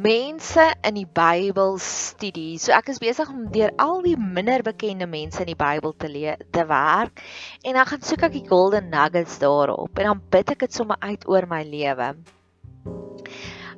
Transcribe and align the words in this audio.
mense 0.00 0.64
in 0.86 0.96
die 0.96 1.06
Bybel 1.06 1.76
studie. 1.82 2.58
So 2.58 2.72
ek 2.72 2.88
is 2.92 3.00
besig 3.02 3.28
om 3.28 3.48
deur 3.52 3.72
al 3.80 4.00
die 4.04 4.16
minder 4.16 4.64
bekende 4.64 5.08
mense 5.10 5.42
in 5.44 5.50
die 5.52 5.58
Bybel 5.58 5.92
te 5.92 6.08
leer 6.08 6.40
te 6.54 6.64
werk 6.68 7.20
en 7.62 7.76
dan 7.76 7.88
gaan 7.90 8.06
soek 8.06 8.24
ek 8.28 8.36
die 8.38 8.46
golden 8.48 8.88
nuggets 8.92 9.38
daarop 9.42 10.00
en 10.00 10.12
dan 10.12 10.22
bid 10.32 10.54
ek 10.54 10.64
dit 10.64 10.78
sommer 10.78 10.96
uit 11.04 11.26
oor 11.28 11.48
my 11.50 11.60
lewe. 11.68 12.14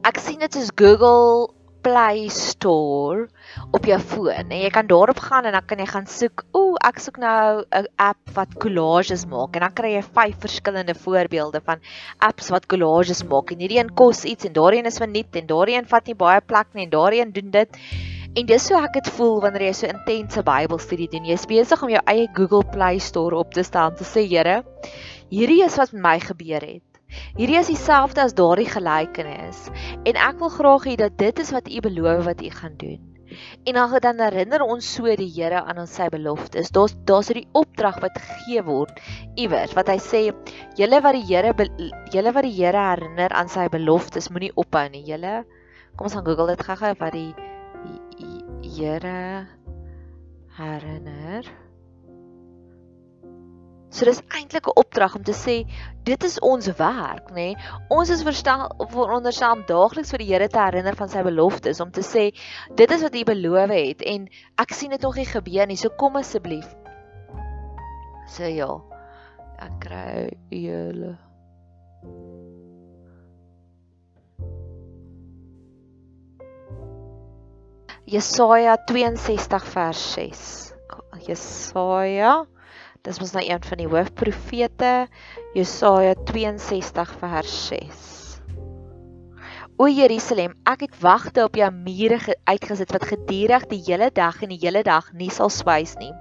Ek 0.06 0.18
sien 0.22 0.38
dit 0.42 0.58
soos 0.58 0.70
Google 0.78 1.50
Play 1.82 2.28
Store 2.30 3.26
op 3.74 3.86
jou 3.88 3.98
foon 3.98 4.52
en 4.52 4.60
jy 4.62 4.70
kan 4.70 4.86
daarop 4.86 5.18
gaan 5.18 5.48
en 5.48 5.56
dan 5.56 5.66
kan 5.66 5.80
jy 5.82 5.86
gaan 5.90 6.06
soek. 6.06 6.44
Ooh, 6.54 6.76
ek 6.86 7.00
soek 7.02 7.18
nou 7.18 7.64
'n 7.74 7.88
app 7.98 8.34
wat 8.36 8.54
collages 8.62 9.26
maak 9.26 9.56
en 9.56 9.66
dan 9.66 9.74
kry 9.74 9.90
jy 9.96 10.02
vyf 10.02 10.38
verskillende 10.46 10.94
voorbeelde 10.94 11.60
van 11.64 11.82
apps 12.18 12.50
wat 12.54 12.68
collages 12.70 13.24
maak 13.24 13.50
en 13.50 13.58
hierdie 13.58 13.80
een 13.82 13.94
kos 13.94 14.24
iets 14.24 14.44
en 14.44 14.52
daardie 14.52 14.78
een 14.80 14.90
is 14.92 15.02
verniet 15.02 15.36
en 15.36 15.46
daardie 15.46 15.76
een 15.76 15.90
vat 15.94 16.06
nie 16.06 16.14
baie 16.14 16.40
plek 16.40 16.68
nie 16.74 16.84
en 16.84 16.94
daardie 16.94 17.20
een 17.20 17.32
doen 17.32 17.50
dit. 17.50 17.82
En 18.32 18.46
dis 18.46 18.66
so 18.66 18.78
ek 18.78 18.94
dit 18.96 19.08
voel 19.16 19.40
wanneer 19.40 19.66
jy 19.66 19.72
so 19.72 19.86
intense 19.86 20.42
Bybelstudie 20.42 21.10
doen. 21.12 21.26
Jy's 21.28 21.44
besig 21.50 21.82
om 21.82 21.90
jou 21.92 22.00
eie 22.06 22.30
Google 22.32 22.64
Play 22.72 22.98
Store 22.98 23.36
op 23.36 23.52
te 23.52 23.62
stel 23.62 23.90
en 23.90 23.96
te 23.98 24.06
sê, 24.08 24.22
Here, 24.24 24.62
hierdie 25.28 25.64
is 25.66 25.76
wat 25.76 25.92
met 25.92 26.02
my 26.02 26.16
gebeur 26.20 26.64
het. 26.64 26.91
Hierdie 27.36 27.58
is 27.60 27.70
dieselfde 27.72 28.24
as 28.24 28.36
daardie 28.38 28.68
gelykenis 28.70 29.68
en 30.08 30.18
ek 30.28 30.38
wil 30.42 30.52
graag 30.52 30.86
hê 30.90 30.98
dat 31.00 31.16
dit 31.20 31.42
is 31.44 31.52
wat 31.54 31.70
u 31.70 31.80
beloof 31.84 32.24
wat 32.28 32.42
u 32.44 32.50
gaan 32.50 32.76
doen. 32.80 33.00
En 33.64 33.74
dan 33.74 33.98
dan 34.00 34.20
herinner 34.20 34.62
ons 34.62 34.94
so 34.94 35.14
die 35.16 35.30
Here 35.32 35.62
aan 35.62 35.78
ons 35.78 35.94
sy 35.94 36.08
beloftes. 36.12 36.70
Daar's 36.70 36.94
daar's 37.08 37.30
hierdie 37.32 37.48
opdrag 37.56 38.00
wat 38.04 38.18
gegee 38.18 38.62
word 38.66 39.00
iewers 39.40 39.72
wat 39.78 39.88
hy 39.88 39.98
sê 40.02 40.22
julle 40.76 41.00
wat 41.00 41.16
die 41.16 41.24
Here 41.30 41.54
julle 42.12 42.34
wat 42.36 42.48
die 42.48 42.56
Here 42.58 42.84
herinner 42.90 43.32
aan 43.32 43.48
sy 43.48 43.68
beloftes 43.72 44.30
moenie 44.30 44.52
ophou 44.54 44.84
nie. 44.92 45.04
Julle 45.08 45.42
kom 45.96 46.08
ons 46.08 46.16
gaan 46.18 46.26
Google 46.28 46.52
dit 46.52 46.66
gou-gou 46.68 46.94
wat 47.00 47.16
die 47.16 47.32
Here 48.76 49.46
herinner 50.58 51.48
So 53.92 54.06
dis 54.08 54.22
eintlik 54.32 54.66
'n 54.66 54.78
opdrag 54.80 55.14
om 55.16 55.22
te 55.22 55.34
sê 55.36 55.68
dit 56.08 56.24
is 56.24 56.38
ons 56.40 56.66
werk, 56.78 57.28
nê? 57.30 57.52
Nee? 57.52 57.56
Ons 57.90 58.08
is 58.08 58.22
verstaan 58.24 58.70
veronderstel 58.88 59.52
om 59.52 59.64
daagliks 59.68 60.10
vir 60.14 60.18
die 60.18 60.28
Here 60.32 60.48
te 60.48 60.58
herinner 60.58 60.96
van 60.96 61.08
sy 61.08 61.22
beloftes 61.22 61.80
om 61.80 61.90
te 61.90 62.00
sê 62.00 62.30
dit 62.74 62.90
is 62.90 63.02
wat 63.02 63.12
hy 63.14 63.24
beloof 63.24 63.68
het 63.68 64.02
en 64.02 64.28
ek 64.58 64.72
sien 64.72 64.90
dit 64.90 65.02
nog 65.02 65.16
nie 65.16 65.26
gebeur 65.28 65.66
nie. 65.66 65.76
So 65.76 65.90
kom 65.90 66.16
asseblief. 66.16 66.72
So, 68.28 68.48
ja. 68.48 68.80
Ek 69.60 69.76
kry 69.84 70.32
julle. 70.48 71.18
Jesaja 78.08 78.78
62 78.88 79.68
vers 79.76 80.12
6. 80.16 80.74
Jesaja 81.28 82.46
Dis 83.02 83.18
mos 83.18 83.32
nou 83.34 83.42
een 83.42 83.62
van 83.66 83.80
die 83.80 83.88
hoofprofete, 83.90 84.90
Jesaja 85.56 86.12
62 86.28 87.14
vers 87.18 87.54
6. 87.72 88.04
O 89.82 89.88
Jerusalem, 89.90 90.54
ek 90.70 90.84
het 90.86 90.94
wagte 91.02 91.42
op 91.42 91.58
jou 91.58 91.66
mure 91.74 92.36
uitgesit 92.46 92.94
wat 92.94 93.08
gedurig 93.10 93.66
die 93.72 93.80
hele 93.88 94.12
dag 94.14 94.38
en 94.46 94.54
die 94.54 94.60
hele 94.62 94.84
dag 94.86 95.10
nie 95.18 95.32
sal 95.34 95.50
swys 95.50 95.96
nie. 95.98 96.12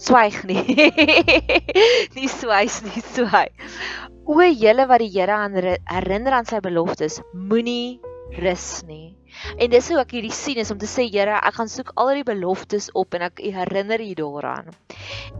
Swyg 0.00 0.40
nie. 0.48 0.64
nie 2.16 2.32
swys 2.32 2.80
nie, 2.86 3.04
swyg. 3.12 3.52
O 4.24 4.40
julle 4.40 4.88
wat 4.88 5.04
die 5.04 5.12
Here 5.12 5.36
herinner 5.36 6.38
aan 6.38 6.48
sy 6.48 6.64
beloftes, 6.64 7.20
moenie 7.36 8.00
rus 8.40 8.86
nie. 8.88 9.10
En 9.58 9.70
dis 9.72 9.88
hoe 9.90 10.00
ek 10.02 10.14
hierdie 10.16 10.34
sien 10.34 10.60
is 10.62 10.72
om 10.74 10.80
te 10.80 10.88
sê 10.90 11.06
Here, 11.12 11.38
ek 11.38 11.58
gaan 11.58 11.70
soek 11.72 11.92
al 12.00 12.14
die 12.18 12.26
beloftes 12.26 12.90
op 12.98 13.14
en 13.16 13.26
ek 13.28 13.42
herinner 13.42 14.02
U 14.02 14.12
daaraan. 14.22 14.72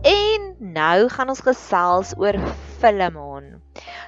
En 0.09 0.49
nou 0.75 1.09
gaan 1.13 1.33
ons 1.33 1.45
gesels 1.45 2.15
oor 2.21 2.39
Filemon. 2.83 3.59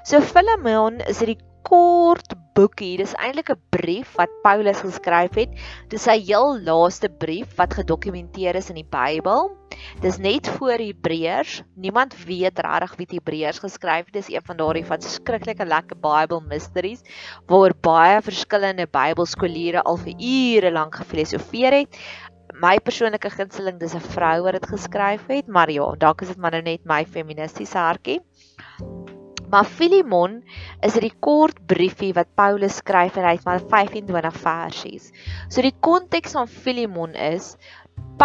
So 0.04 0.20
Filemon 0.20 1.00
is 1.08 1.22
hierdie 1.22 1.40
kort 1.64 2.34
boekie. 2.54 2.96
Dis 3.00 3.14
eintlik 3.18 3.50
'n 3.50 3.60
brief 3.70 4.14
wat 4.16 4.30
Paulus 4.42 4.80
geskryf 4.80 5.34
het. 5.34 5.50
Dis 5.88 6.02
sy 6.02 6.18
heel 6.20 6.58
laaste 6.62 7.08
brief 7.08 7.56
wat 7.56 7.74
gedokumenteer 7.74 8.54
is 8.54 8.70
in 8.70 8.76
die 8.76 8.88
Bybel. 8.90 9.50
Dis 10.00 10.18
net 10.18 10.48
voor 10.48 10.78
Hebreërs. 10.78 11.62
Niemand 11.74 12.14
weet 12.24 12.58
regtig 12.58 12.96
wie 12.96 13.06
Hebreërs 13.10 13.58
geskryf 13.58 14.06
het. 14.06 14.14
Dis 14.14 14.30
een 14.30 14.44
van 14.44 14.56
daardie 14.56 14.84
van 14.84 15.02
skrikkelike 15.02 15.64
lekker 15.64 15.96
Bible 15.96 16.40
mysteries 16.48 17.02
waar 17.46 17.74
baie 17.80 18.20
verskillende 18.22 18.86
Bybelskooliere 18.86 19.82
al 19.82 19.96
vir 19.96 20.14
ure 20.18 20.70
lank 20.72 20.94
gefilosofeer 20.94 21.72
het. 21.72 21.98
My 22.54 22.78
persoonlike 22.78 23.30
gunsteling 23.30 23.80
dis 23.80 23.94
'n 23.94 24.00
vrou 24.14 24.42
wat 24.42 24.52
dit 24.52 24.66
geskryf 24.66 25.26
het, 25.26 25.48
maar 25.48 25.70
ja, 25.70 25.94
dalk 25.98 26.22
is 26.22 26.28
dit 26.28 26.36
maar 26.36 26.50
nou 26.50 26.62
net 26.62 26.84
my 26.84 27.04
feministiese 27.04 27.78
hartjie. 27.78 28.20
Maar 29.54 29.68
Filemon 29.70 30.32
is 30.82 30.96
'n 30.98 31.10
kort 31.22 31.58
briefie 31.70 32.12
wat 32.12 32.34
Paulus 32.34 32.80
skryf 32.82 33.14
en 33.16 33.26
hy 33.28 33.34
het 33.36 33.44
maar 33.46 33.60
25 33.74 34.38
versies. 34.46 35.04
So 35.48 35.62
die 35.62 35.76
konteks 35.78 36.34
van 36.34 36.48
Filemon 36.50 37.14
is 37.14 37.54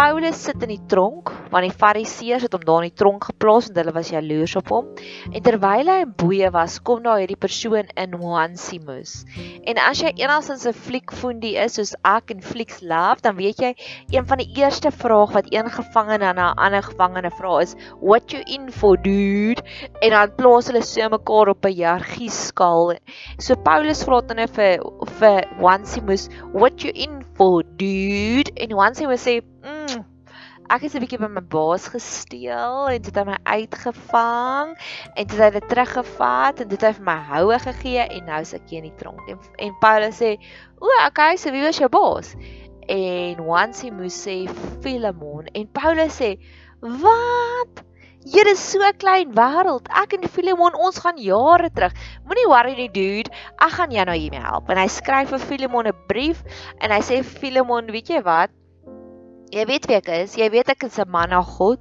Paulus 0.00 0.38
sit 0.46 0.62
in 0.62 0.70
die 0.70 0.84
tronk 0.88 1.28
want 1.50 1.66
die 1.66 1.74
Fariseërs 1.74 2.44
het 2.46 2.54
hom 2.54 2.62
daar 2.64 2.84
in 2.84 2.92
die 2.92 2.96
tronk 2.96 3.24
geplaas 3.26 3.66
want 3.66 3.78
hulle 3.80 3.92
was 3.92 4.08
jaloers 4.14 4.54
op 4.56 4.70
hom. 4.72 4.86
En 5.28 5.42
terwyl 5.44 5.90
hy 5.90 5.96
in 6.04 6.12
boeye 6.22 6.50
was, 6.54 6.78
kom 6.86 7.02
daar 7.04 7.18
hierdie 7.18 7.36
persoon 7.36 7.90
in 7.98 8.14
Onesimus. 8.16 9.24
En 9.68 9.80
as 9.82 10.00
jy 10.00 10.12
eenalsins 10.22 10.64
'n 10.70 10.78
fliekfoendie 10.86 11.56
is 11.64 11.76
soos 11.76 11.92
ek 12.06 12.30
en 12.30 12.40
flieks 12.40 12.80
love, 12.80 13.20
dan 13.26 13.36
weet 13.36 13.60
jy 13.60 13.74
een 14.14 14.26
van 14.30 14.38
die 14.38 14.48
eerste 14.56 14.94
vrae 14.94 15.26
wat 15.34 15.50
een 15.50 15.68
gevangene 15.68 16.30
aan 16.30 16.38
'n 16.38 16.56
ander 16.56 16.82
gevangene 16.86 17.30
vra 17.30 17.58
is, 17.60 17.74
"What 18.00 18.30
you 18.30 18.42
in 18.46 18.70
for, 18.70 18.96
dude?" 18.96 19.60
En 20.00 20.10
dan 20.10 20.34
plaas 20.36 20.66
hulle 20.70 20.82
so 20.82 21.08
mekaar 21.08 21.48
op 21.48 21.66
'n 21.66 21.74
hiërargie 21.74 22.30
skaal. 22.30 22.94
So 23.38 23.54
Paulus 23.56 24.04
vra 24.04 24.20
dan 24.22 24.46
vir 24.48 24.78
vir 25.18 25.44
Onesimus, 25.60 26.28
"What 26.52 26.80
you 26.80 26.92
in 26.94 27.24
for, 27.34 27.64
dude?" 27.76 28.52
En 28.54 28.72
Onesimus 28.72 29.26
sê, 29.26 29.42
mm, 29.42 29.59
ek 30.70 30.84
het 30.86 30.94
'n 30.94 31.02
bietjie 31.02 31.18
by 31.18 31.26
my 31.26 31.42
baas 31.42 31.88
gesteel 31.90 32.86
en 32.94 33.02
dit 33.02 33.10
het 33.10 33.26
my 33.26 33.38
uitgevang 33.42 34.68
en 35.18 35.26
dit 35.26 35.38
het 35.42 35.56
hy 35.58 35.62
teruggevat 35.66 36.62
en 36.62 36.68
dit 36.70 36.78
het 36.78 36.86
hy 36.86 36.92
vir 36.98 37.06
my 37.08 37.18
houe 37.32 37.58
gegee 37.58 38.04
en 38.06 38.24
nou 38.30 38.40
is 38.40 38.54
ek 38.54 38.70
hier 38.70 38.84
in 38.84 38.90
die 38.90 39.00
tronk. 39.02 39.22
En, 39.26 39.38
en 39.58 39.74
Paulus 39.82 40.20
sê, 40.22 40.36
"O, 40.78 40.86
okay, 41.06 41.36
so 41.36 41.50
wie 41.50 41.62
was 41.62 41.78
jou 41.78 41.88
baas?" 41.88 42.36
En 42.86 43.40
once 43.40 43.82
he 43.82 43.90
moes 43.90 44.14
sê 44.14 44.46
Philemon 44.82 45.50
en 45.54 45.66
Paulus 45.72 46.20
sê, 46.20 46.38
"Wat? 46.80 47.84
Hier 48.22 48.46
is 48.46 48.60
so 48.60 48.78
'n 48.78 48.96
klein 48.96 49.34
wêreld. 49.34 49.90
Ek 49.90 50.12
en 50.12 50.28
Philemon, 50.28 50.74
ons 50.74 50.98
gaan 50.98 51.16
jare 51.18 51.70
terug. 51.74 51.92
Moenie 52.24 52.46
worry 52.46 52.74
nie, 52.76 52.88
dude. 52.88 53.30
Ek 53.58 53.70
gaan 53.70 53.90
jou 53.90 54.04
nou 54.04 54.16
hiermee 54.16 54.40
help." 54.40 54.70
En 54.70 54.78
hy 54.78 54.86
skryf 54.86 55.30
vir 55.30 55.38
Philemon 55.38 55.86
'n 55.86 56.06
brief 56.06 56.44
en 56.78 56.90
hy 56.90 57.00
sê 57.00 57.24
Philemon, 57.24 57.90
"Weet 57.90 58.08
jy 58.08 58.22
wat? 58.22 58.50
Jy 59.50 59.64
weet 59.66 59.86
wie 59.90 59.96
ek 59.98 60.08
is. 60.14 60.36
Jy 60.38 60.46
weet 60.54 60.68
ek 60.70 60.84
is 60.86 60.98
'n 61.02 61.10
man 61.10 61.30
na 61.30 61.40
God. 61.42 61.80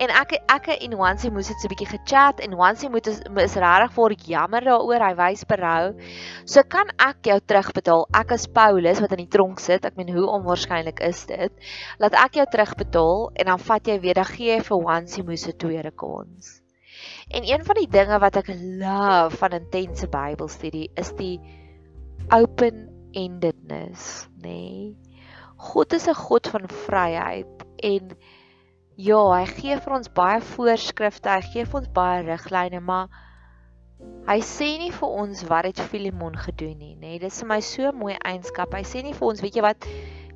En 0.00 0.08
ek 0.08 0.32
ek 0.48 0.68
en 0.72 0.96
Wansie 0.96 1.30
moes 1.30 1.48
dit 1.48 1.60
so 1.60 1.68
'n 1.68 1.72
bietjie 1.72 1.90
gechat 1.90 2.40
en 2.40 2.56
Wansie 2.56 2.88
moet 2.88 3.06
is, 3.06 3.20
is 3.20 3.56
regtig 3.60 3.92
vir 3.92 4.14
jammer 4.30 4.64
daaroor. 4.64 5.04
Hy 5.04 5.14
wys 5.14 5.44
berou. 5.44 6.00
So 6.46 6.62
kan 6.62 6.88
ek 6.98 7.28
jou 7.28 7.38
terugbetaal. 7.40 8.08
Ek 8.14 8.32
as 8.32 8.46
Paulus 8.46 9.00
wat 9.00 9.12
in 9.12 9.18
die 9.26 9.28
tronk 9.36 9.60
sit. 9.60 9.84
Ek 9.84 9.96
meen 9.96 10.08
hoe 10.16 10.26
onwaarskynlik 10.26 11.00
is 11.00 11.26
dit? 11.26 11.52
Laat 12.00 12.14
ek 12.14 12.40
jou 12.40 12.46
terugbetaal 12.46 13.30
en 13.36 13.46
dan 13.46 13.58
vat 13.58 13.86
jy 13.86 14.00
weer 14.00 14.14
dan 14.14 14.24
gee 14.24 14.56
jy 14.56 14.60
vir 14.60 14.84
Wansie 14.88 15.24
moes 15.24 15.46
'n 15.46 15.58
tweede 15.58 15.92
kans. 15.92 16.62
En 17.28 17.44
een 17.44 17.64
van 17.64 17.76
die 17.76 17.90
dinge 17.90 18.18
wat 18.18 18.36
ek 18.36 18.48
love 18.48 19.36
van 19.36 19.52
intense 19.52 20.08
Bybelstudie 20.08 20.90
is 20.96 21.12
die 21.12 21.40
open-endedness, 22.32 24.28
nê? 24.40 24.48
Nee? 24.48 25.13
God 25.56 25.92
is 25.92 26.08
'n 26.08 26.14
God 26.14 26.48
van 26.48 26.68
vryheid 26.68 27.66
en 27.82 28.16
ja, 28.96 29.20
hy 29.34 29.44
gee 29.46 29.76
vir 29.76 29.94
ons 29.96 30.08
baie 30.08 30.40
voorskrifte, 30.40 31.30
hy 31.30 31.40
gee 31.52 31.64
vir 31.64 31.80
ons 31.80 31.92
baie 31.94 32.22
riglyne, 32.22 32.80
maar 32.80 33.08
hy 34.28 34.40
sê 34.40 34.78
nie 34.78 34.92
vir 34.94 35.08
ons 35.08 35.44
wat 35.48 35.64
het 35.64 35.80
Filemon 35.80 36.36
gedoen 36.36 36.78
nie, 36.78 36.94
nê? 36.94 37.14
Nee, 37.14 37.18
dit 37.18 37.32
is 37.32 37.40
vir 37.42 37.48
my 37.48 37.60
so 37.60 37.92
mooi 37.92 38.14
eienskap. 38.24 38.74
Hy 38.74 38.82
sê 38.82 39.02
nie 39.02 39.14
vir 39.14 39.28
ons, 39.28 39.42
weet 39.42 39.56
jy 39.56 39.64
wat, 39.64 39.88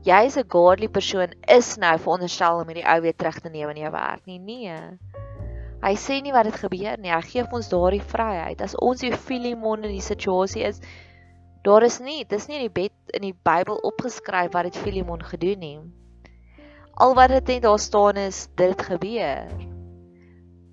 jy 0.05 0.21
is 0.27 0.39
'n 0.39 0.49
godly 0.49 0.89
persoon 0.89 1.35
is 1.49 1.77
nou 1.77 1.97
veronderstel 1.99 2.61
om 2.63 2.69
hierdie 2.69 2.87
ou 2.87 3.01
weer 3.01 3.17
terug 3.17 3.41
te 3.41 3.51
neem 3.51 3.71
in 3.71 3.83
jou 3.85 3.93
werk 3.93 4.27
nie. 4.27 4.39
Nee. 4.39 4.99
Hy 5.83 5.95
sê 5.95 6.21
nie 6.23 6.33
wat 6.33 6.47
het 6.47 6.59
gebeur 6.59 6.99
nie. 6.99 7.13
Hy 7.13 7.23
gee 7.23 7.45
vir 7.45 7.55
ons 7.55 7.69
daardie 7.69 8.03
vryheid. 8.03 8.61
As 8.61 8.75
ons 8.75 9.01
die 9.01 9.13
Filemon 9.13 9.85
in 9.85 9.93
die 9.95 10.03
situasie 10.03 10.65
is, 10.67 10.81
Daar 11.63 11.83
is 11.83 11.99
nie, 12.01 12.25
dis 12.29 12.47
nie 12.49 12.61
in 12.61 12.67
die 12.69 12.77
bed 12.83 13.17
in 13.19 13.23
die 13.23 13.35
Bybel 13.35 13.81
opgeskryf 13.91 14.53
wat 14.53 14.71
dit 14.71 14.77
Filemon 14.77 15.25
gedoen 15.25 15.65
het. 15.67 16.31
Al 16.99 17.15
wat 17.15 17.31
dit 17.31 17.47
net 17.47 17.63
daar 17.63 17.79
staan 17.79 18.17
is 18.17 18.49
dit 18.55 18.83
gebeur. 18.83 19.51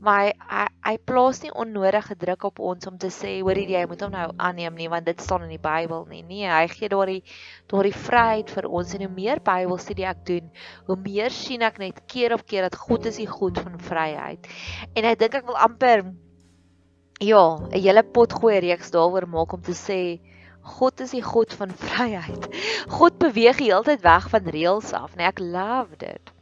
maar 0.05 0.21
hy, 0.21 0.33
hy 0.49 0.65
hy 0.85 0.97
plaas 1.09 1.39
nie 1.41 1.49
onnodige 1.57 2.13
druk 2.21 2.43
op 2.45 2.59
ons 2.61 2.85
om 2.85 2.97
te 3.01 3.09
sê 3.09 3.31
hoor 3.39 3.57
jy 3.57 3.81
moet 3.89 4.03
hom 4.05 4.11
nou 4.13 4.25
aanneem 4.37 4.75
nie 4.77 4.89
want 4.91 5.07
dit 5.09 5.21
staan 5.21 5.47
in 5.47 5.53
die 5.55 5.61
Bybel 5.61 6.03
nie. 6.11 6.21
Nee, 6.27 6.45
hy 6.45 6.67
gee 6.69 6.89
daardie 6.93 7.23
daardie 7.71 7.93
vryheid 7.95 8.53
vir 8.53 8.67
ons 8.69 8.93
en 8.93 9.05
hoe 9.07 9.13
meer 9.15 9.41
Bybelstudie 9.45 10.05
ek 10.05 10.21
doen, 10.29 10.51
hoe 10.85 10.99
meer 11.01 11.33
sien 11.33 11.65
ek 11.65 11.81
net 11.81 12.03
keer 12.11 12.35
op 12.37 12.45
keer 12.45 12.67
dat 12.67 12.77
God 12.77 13.09
is 13.09 13.17
die 13.17 13.29
God 13.29 13.57
van 13.65 13.81
vryheid. 13.81 14.45
En 14.93 15.09
ek 15.09 15.19
dink 15.23 15.39
ek 15.41 15.49
wil 15.49 15.57
amper 15.57 16.05
ja, 17.23 17.43
'n 17.57 17.81
hele 17.81 18.03
pot 18.03 18.33
gooi 18.33 18.59
reeks 18.61 18.93
daaroor 18.93 19.25
maak 19.25 19.57
om 19.57 19.61
te 19.61 19.73
sê 19.73 20.19
God 20.65 20.99
is 21.05 21.13
die 21.13 21.23
God 21.23 21.53
van 21.53 21.73
vryheid. 21.77 22.47
God 22.89 23.19
beweeg 23.21 23.61
die 23.61 23.71
hele 23.71 23.85
tyd 23.85 24.01
weg 24.05 24.29
van 24.33 24.49
reëls 24.55 24.93
af, 24.97 25.15
nee, 25.15 25.27
ek 25.29 25.41
love 25.43 25.99
dit. 26.01 26.33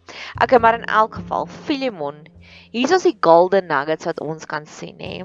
Okay, 0.43 0.59
maar 0.59 0.79
in 0.79 0.87
elk 0.87 1.19
geval, 1.21 1.47
Filemon 1.67 2.23
Hier 2.73 2.89
is 2.95 3.03
die 3.05 3.17
golden 3.21 3.67
nuggets 3.69 4.07
wat 4.09 4.19
ons 4.19 4.45
kan 4.49 4.65
sien, 4.65 4.97
hè. 4.97 5.21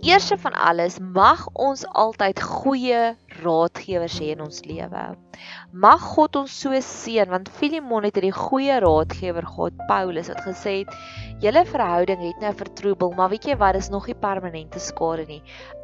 Eerste 0.00 0.38
van 0.40 0.54
alles, 0.56 0.96
mag 0.98 1.42
ons 1.52 1.84
altyd 1.86 2.40
goeie 2.42 3.02
raadgewers 3.44 4.18
hê 4.22 4.32
in 4.34 4.44
ons 4.44 4.60
lewe. 4.66 5.04
Mag 5.72 6.04
God 6.14 6.36
ons 6.42 6.58
so 6.64 6.74
seën 6.82 7.30
want 7.30 7.50
Filemon 7.58 8.06
het 8.08 8.18
hierdie 8.18 8.34
goeie 8.34 8.78
raadgewer 8.84 9.46
gehad, 9.46 9.80
Paulus 9.90 10.30
het 10.32 10.42
gesê 10.46 10.80
het 10.82 10.94
Julle 11.38 11.60
verhouding 11.62 12.18
het 12.18 12.40
nou 12.42 12.50
vertroebel, 12.58 13.12
maar 13.14 13.28
weet 13.30 13.44
jy 13.46 13.54
wat, 13.60 13.76
dis 13.76 13.92
nog 13.94 14.08
nie 14.10 14.16
permanente 14.18 14.80
skade 14.82 15.22
nie. 15.28 15.36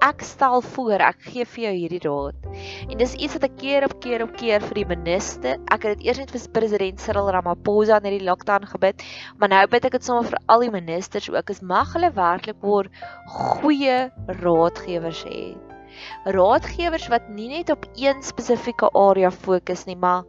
Ek 0.02 0.24
stel 0.26 0.64
voor, 0.66 0.98
ek 1.06 1.20
gee 1.28 1.44
vir 1.46 1.60
jou 1.64 1.74
hierdie 1.76 2.00
raad. 2.02 2.48
En 2.88 2.96
dis 2.98 3.12
iets 3.14 3.36
wat 3.36 3.46
ek 3.46 3.54
keer 3.60 3.86
op 3.86 3.94
keer 4.02 4.24
op 4.24 4.32
keer 4.40 4.64
vir 4.64 4.80
die 4.80 4.86
minister, 4.90 5.60
ek 5.70 5.86
het 5.86 6.00
dit 6.00 6.08
eers 6.08 6.18
net 6.18 6.34
vir 6.34 6.48
president 6.56 7.04
Cyril 7.04 7.30
Ramaphosa 7.36 8.00
in 8.02 8.08
hierdie 8.08 8.26
lockdown 8.26 8.66
gebid, 8.72 9.04
maar 9.38 9.52
nou 9.52 9.60
bid 9.70 9.86
ek 9.86 9.94
dit 10.00 10.08
sommer 10.08 10.26
vir 10.32 10.42
al 10.50 10.66
die 10.66 10.72
ministers 10.74 11.30
ook, 11.30 11.54
is 11.54 11.62
mag 11.62 11.94
hulle 11.94 12.10
werklik 12.18 12.58
waar 12.66 12.90
goeie 13.36 14.00
raadgewers 14.42 15.22
hê. 15.30 15.54
Raadgewers 16.24 17.08
wat 17.12 17.28
nie 17.28 17.48
net 17.48 17.70
op 17.70 17.86
een 17.94 18.22
spesifieke 18.22 18.90
area 18.92 19.30
fokus 19.30 19.84
nie, 19.86 19.96
maar 19.96 20.24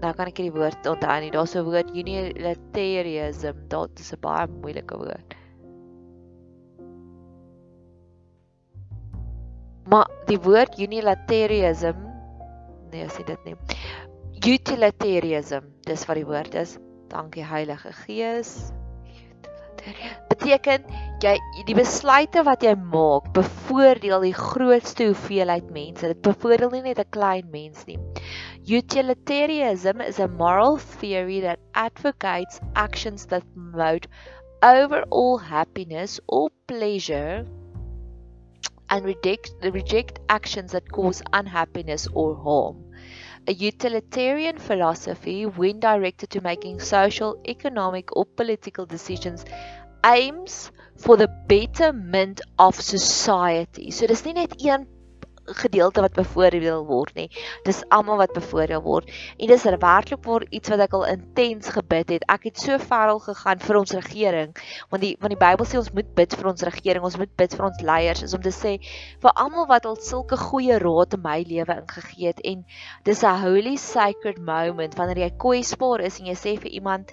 nou 0.00 0.12
kan 0.16 0.26
ek 0.30 0.40
hierdie 0.40 0.56
woord 0.56 0.86
onthou 0.86 1.20
nie. 1.20 1.30
Daar's 1.30 1.56
'n 1.56 1.64
woord 1.64 1.90
unilateralism. 1.94 3.56
Dit 3.68 4.00
is 4.00 4.12
'n 4.12 4.20
baie 4.20 4.46
moeilike 4.46 4.96
woord. 4.96 5.34
Maar 9.90 10.08
die 10.26 10.38
woord 10.38 10.78
unilateralism 10.78 12.10
nee, 12.90 13.04
as 13.06 13.16
dit 13.26 13.44
nie. 13.44 13.56
Utilitarianism, 14.40 15.70
dis 15.86 16.06
wat 16.08 16.20
die 16.20 16.26
woord 16.26 16.56
is. 16.58 16.76
Dankie 17.10 17.44
Heilige 17.44 17.92
Gees. 18.04 18.70
Beteken 20.40 20.84
jy 21.20 21.34
die 21.68 21.74
besluite 21.76 22.40
wat 22.48 22.62
jy 22.64 22.72
maak 22.72 23.26
bevoordeel 23.36 24.22
die 24.24 24.36
grootste 24.36 25.10
hoeveelheid 25.10 25.68
mense. 25.74 26.08
Dit 26.14 26.22
bevoordeel 26.24 26.72
nie 26.72 26.82
net 26.86 27.02
'n 27.02 27.10
klein 27.12 27.50
mens 27.52 27.84
nie. 27.84 27.98
Utilitarianism 28.64 30.00
is 30.00 30.18
a 30.18 30.28
moral 30.28 30.78
theory 30.78 31.40
that 31.44 31.60
advocates 31.74 32.60
actions 32.74 33.26
that 33.26 33.44
promote 33.52 34.08
overall 34.62 35.36
happiness 35.38 36.18
or 36.26 36.48
pleasure 36.66 37.44
and 38.88 39.04
reject, 39.04 39.52
reject 39.62 40.20
actions 40.30 40.72
that 40.72 40.90
cause 40.90 41.22
unhappiness 41.34 42.08
or 42.14 42.34
harm. 42.34 42.84
A 43.48 43.52
utilitarian 43.52 44.58
philosophy, 44.58 45.46
when 45.46 45.80
directed 45.80 46.30
to 46.30 46.40
making 46.42 46.78
social, 46.78 47.40
economic, 47.48 48.14
or 48.14 48.26
political 48.26 48.84
decisions, 48.84 49.44
aims 50.04 50.70
for 50.96 51.16
the 51.16 51.28
betterment 51.48 52.40
of 52.58 52.80
society. 52.80 53.90
So 53.90 54.06
dis 54.06 54.24
nie 54.24 54.34
net 54.34 54.54
een 54.60 54.86
gedeelte 55.56 56.00
wat 56.00 56.12
bevoordeel 56.12 56.84
word 56.86 57.14
nie. 57.14 57.28
Dis 57.64 57.82
almal 57.94 58.20
wat 58.20 58.32
bevoordeel 58.36 58.82
word. 58.82 59.10
En 59.38 59.50
dis 59.50 59.64
werklik 59.64 60.22
vir 60.24 60.46
iets 60.50 60.72
wat 60.72 60.84
ek 60.84 60.94
al 60.96 61.06
intens 61.10 61.72
gebid 61.74 62.14
het. 62.14 62.26
Ek 62.30 62.46
het 62.50 62.60
so 62.60 62.78
ver 62.78 63.14
al 63.14 63.22
gegaan 63.24 63.62
vir 63.64 63.80
ons 63.80 63.94
regering, 63.96 64.54
want 64.90 65.02
die 65.02 65.14
want 65.20 65.34
die 65.34 65.40
Bybel 65.40 65.66
sê 65.66 65.80
ons 65.80 65.92
moet 65.96 66.14
bid 66.14 66.36
vir 66.36 66.50
ons 66.52 66.66
regering, 66.68 67.04
ons 67.04 67.18
moet 67.20 67.32
bid 67.42 67.56
vir 67.56 67.66
ons 67.70 67.82
leiers, 67.86 68.22
is 68.26 68.36
om 68.36 68.44
te 68.44 68.54
sê 68.54 68.76
vir 69.22 69.34
almal 69.34 69.68
wat 69.70 69.88
al 69.88 69.98
sulke 69.98 70.38
goeie 70.38 70.78
raad 70.82 71.16
in 71.18 71.24
my 71.24 71.40
lewe 71.48 71.80
ingegee 71.82 72.30
het 72.30 72.40
en 72.44 72.64
dis 73.04 73.24
'n 73.24 73.42
holy 73.42 73.76
sacred 73.76 74.38
moment 74.38 74.94
wanneer 74.94 75.24
jy 75.24 75.30
kwesbaar 75.38 76.00
is 76.00 76.20
en 76.20 76.26
jy 76.26 76.36
sê 76.36 76.58
vir 76.60 76.70
iemand 76.70 77.12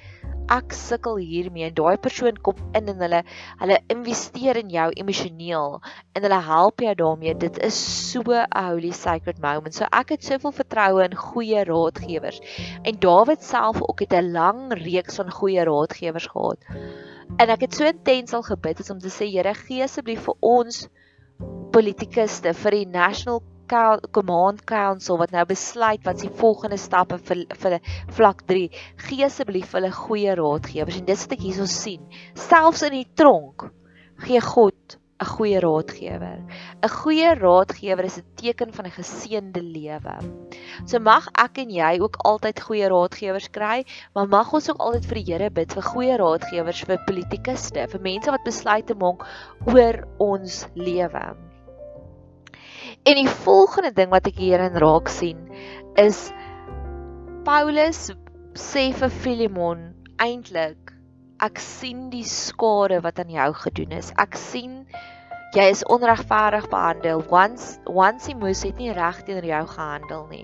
ek 0.54 0.74
sukkel 0.76 1.18
hiermee 1.20 1.68
en 1.68 1.76
daai 1.78 1.98
persoon 2.02 2.38
kom 2.44 2.60
in 2.78 2.88
en 2.92 3.02
hulle 3.04 3.22
hulle 3.62 3.78
investeer 3.94 4.60
in 4.62 4.70
jou 4.74 4.88
emosioneel 5.04 5.80
en 6.16 6.28
hulle 6.28 6.40
help 6.48 6.84
jou 6.86 6.94
daarmee. 7.02 7.36
Dit 7.36 7.60
is 7.64 7.78
so 8.12 8.24
'n 8.32 8.48
holy 8.54 8.92
sacred 8.92 9.42
moment. 9.44 9.76
So 9.76 9.86
ek 9.92 10.16
het 10.16 10.24
soveel 10.24 10.52
vertroue 10.52 11.04
in 11.04 11.16
goeie 11.16 11.64
raadgewers 11.64 12.40
en 12.84 13.00
Dawid 13.00 13.44
self 13.44 13.82
ook 13.82 14.00
het 14.00 14.14
'n 14.14 14.32
lang 14.32 14.74
reeks 14.74 15.16
van 15.16 15.32
goeie 15.32 15.64
raadgewers 15.64 16.28
gehad. 16.28 16.60
En 17.38 17.50
ek 17.50 17.62
het 17.62 17.76
so 17.76 17.86
intens 17.86 18.34
al 18.34 18.44
gebid 18.44 18.90
om 18.90 19.00
te 19.00 19.10
sê 19.10 19.28
Here 19.28 19.54
gee 19.54 19.84
asseblief 19.84 20.24
vir 20.24 20.36
ons 20.40 20.88
politikuste 21.72 22.54
vir 22.54 22.72
die 22.72 22.88
national 22.88 23.44
command 23.68 24.64
council 24.70 25.18
wat 25.22 25.32
nou 25.36 25.46
besluit 25.50 26.04
wat 26.08 26.20
se 26.20 26.30
volgende 26.42 26.78
stappe 26.78 27.18
vir 27.30 27.46
vir 27.64 27.80
vlak 28.20 28.46
3 28.52 28.68
gee 29.08 29.26
asseblief 29.26 29.74
hulle 29.78 29.92
goeie 29.92 30.36
raadgewers. 30.40 31.00
En 31.02 31.10
dis 31.10 31.26
wat 31.26 31.36
ek 31.38 31.44
hierso 31.48 31.66
sien. 31.66 32.06
Selfs 32.48 32.86
in 32.88 32.96
die 33.00 33.10
tronk 33.16 33.70
gee 34.28 34.42
God 34.42 34.98
'n 35.18 35.26
goeie 35.26 35.60
raadgewer 35.64 36.42
'n 36.86 36.90
goeie 36.96 37.30
raadgewer 37.38 38.06
is 38.10 38.18
'n 38.20 38.28
teken 38.42 38.74
van 38.74 38.86
'n 38.86 38.98
geseënde 38.98 39.64
lewe. 39.78 40.16
So 40.86 41.00
mag 41.00 41.30
ek 41.46 41.58
en 41.64 41.74
jy 41.80 41.94
ook 42.06 42.22
altyd 42.32 42.62
goeie 42.68 42.92
raadgewers 42.94 43.50
kry 43.58 43.80
maar 44.14 44.30
mag 44.38 44.54
ons 44.54 44.70
ook 44.70 44.78
altyd 44.78 45.10
vir 45.10 45.22
die 45.22 45.28
Here 45.32 45.50
bid 45.50 45.74
vir 45.74 45.90
goeie 45.90 46.22
raadgewers 46.22 46.86
vir 46.86 47.04
politikuste 47.10 47.90
vir 47.96 48.08
mense 48.12 48.32
wat 48.32 48.46
besluite 48.46 48.94
maak 48.94 49.26
oor 49.74 50.04
ons 50.32 50.66
lewe 50.76 51.26
En 53.08 53.16
die 53.16 53.30
volgende 53.30 53.94
ding 53.96 54.10
wat 54.12 54.26
ek 54.28 54.40
hierin 54.42 54.74
raak 54.84 55.08
sien 55.08 55.46
is 56.02 56.26
Paulus 57.48 58.10
sê 58.60 58.90
vir 59.00 59.14
Filemon 59.24 59.86
eintlik 60.20 60.92
ek 61.48 61.62
sien 61.64 62.10
die 62.12 62.26
skade 62.28 62.98
wat 63.06 63.22
aan 63.24 63.32
jou 63.32 63.46
gedoen 63.62 63.96
is. 63.96 64.10
Ek 64.20 64.36
sien 64.36 64.82
jy 65.56 65.70
is 65.72 65.86
onregverdig 65.88 66.68
behandel. 66.74 67.24
Once 67.32 67.80
once 67.88 68.36
Moses 68.36 68.74
het 68.74 68.84
nie 68.84 68.92
reg 68.92 69.24
teenoor 69.24 69.48
jou 69.54 69.64
gehandel 69.78 70.28
nie. 70.34 70.44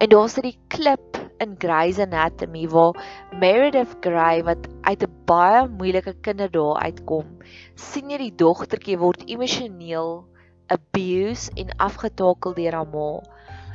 En 0.00 0.08
daar's 0.14 0.38
dit 0.40 0.48
die 0.48 0.58
klip 0.72 1.20
in 1.44 1.58
Grey's 1.60 2.00
Anatomy 2.00 2.64
waar 2.72 2.96
Meredith 3.44 3.98
Grey 4.00 4.40
wat 4.48 4.72
uit 4.88 5.04
'n 5.04 5.12
baie 5.28 5.68
moeilike 5.68 6.16
kinderdae 6.24 6.80
uitkom, 6.80 7.28
sien 7.76 8.08
jy 8.08 8.24
die 8.24 8.36
dogtertjie 8.48 8.96
word 8.96 9.28
emosioneel 9.28 10.30
abuse 10.70 11.50
en 11.58 11.76
afgetakel 11.76 12.54
deur 12.54 12.78
haar 12.78 12.90
ma. 12.94 13.10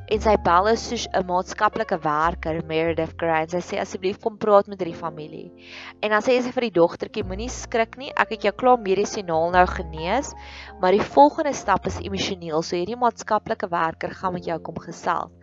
En 0.06 0.22
sy 0.22 0.36
bel 0.46 0.68
is 0.70 0.84
soos 0.86 1.04
'n 1.18 1.26
maatskaplike 1.26 1.98
werker, 2.04 2.60
Meredith 2.70 3.16
Grant. 3.18 3.50
Sy 3.50 3.62
sê 3.66 3.80
asseblief 3.82 4.20
kom 4.22 4.36
praat 4.38 4.68
met 4.70 4.78
hierdie 4.78 5.00
familie. 5.00 5.50
En 6.00 6.14
dan 6.14 6.22
sê 6.22 6.36
sy 6.46 6.52
vir 6.54 6.68
die 6.68 6.76
dogtertjie, 6.76 7.24
moenie 7.26 7.50
skrik 7.50 7.98
nie. 7.98 8.12
Ek 8.14 8.36
het 8.36 8.46
jou 8.46 8.52
klaar 8.54 8.78
medisinaal 8.78 9.50
nou 9.56 9.66
genees, 9.72 10.30
maar 10.80 10.94
die 10.94 11.02
volgende 11.02 11.56
stap 11.58 11.90
is 11.90 11.98
emosioneel. 11.98 12.62
So 12.62 12.78
hierdie 12.78 13.00
maatskaplike 13.02 13.72
werker 13.72 14.14
gaan 14.14 14.38
met 14.38 14.46
jou 14.46 14.60
kom 14.60 14.78
gesels. 14.78 15.34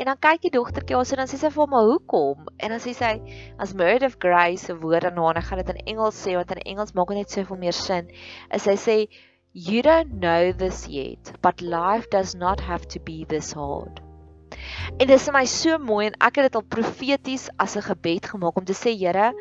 En 0.00 0.06
dan 0.06 0.16
kyk 0.16 0.48
die 0.48 0.54
dogtertjie 0.56 0.96
ons 0.96 1.12
en 1.12 1.18
dan 1.18 1.28
sê 1.28 1.36
sy 1.36 1.50
vir 1.50 1.66
hom, 1.66 1.76
"Hoekom?" 1.76 2.48
En 2.56 2.70
dan 2.70 2.80
sê 2.80 2.94
sy, 2.94 3.20
as 3.58 3.74
Meredith 3.74 4.16
Grant 4.18 4.58
se 4.58 4.72
woorde 4.72 5.10
na, 5.10 5.30
en 5.30 5.36
ek 5.36 5.44
gaan 5.44 5.58
dit 5.58 5.76
in 5.76 5.86
Engels 5.92 6.16
sê 6.16 6.36
want 6.36 6.50
in 6.52 6.64
Engels 6.64 6.94
maak 6.94 7.08
dit 7.08 7.18
net 7.18 7.30
soveel 7.30 7.58
meer 7.58 7.72
sin. 7.72 8.08
Is 8.50 8.62
sy 8.62 8.76
sê 8.76 9.08
You 9.58 9.80
don't 9.80 10.20
know 10.20 10.52
this 10.52 10.86
yet, 10.86 11.32
but 11.40 11.62
life 11.62 12.10
does 12.10 12.34
not 12.34 12.60
have 12.60 12.86
to 12.88 13.00
be 13.00 13.24
this 13.24 13.52
hard. 13.52 14.02
En 15.00 15.06
dit 15.06 15.14
is 15.14 15.30
my 15.32 15.46
so 15.48 15.78
mooi 15.78 16.10
en 16.10 16.18
ek 16.26 16.42
het 16.42 16.50
dit 16.50 16.58
al 16.60 16.66
profeties 16.74 17.46
as 17.64 17.78
'n 17.80 17.86
gebed 17.86 18.28
gemaak 18.34 18.60
om 18.60 18.66
te 18.68 18.76
sê 18.76 18.92
Here, 18.92 19.32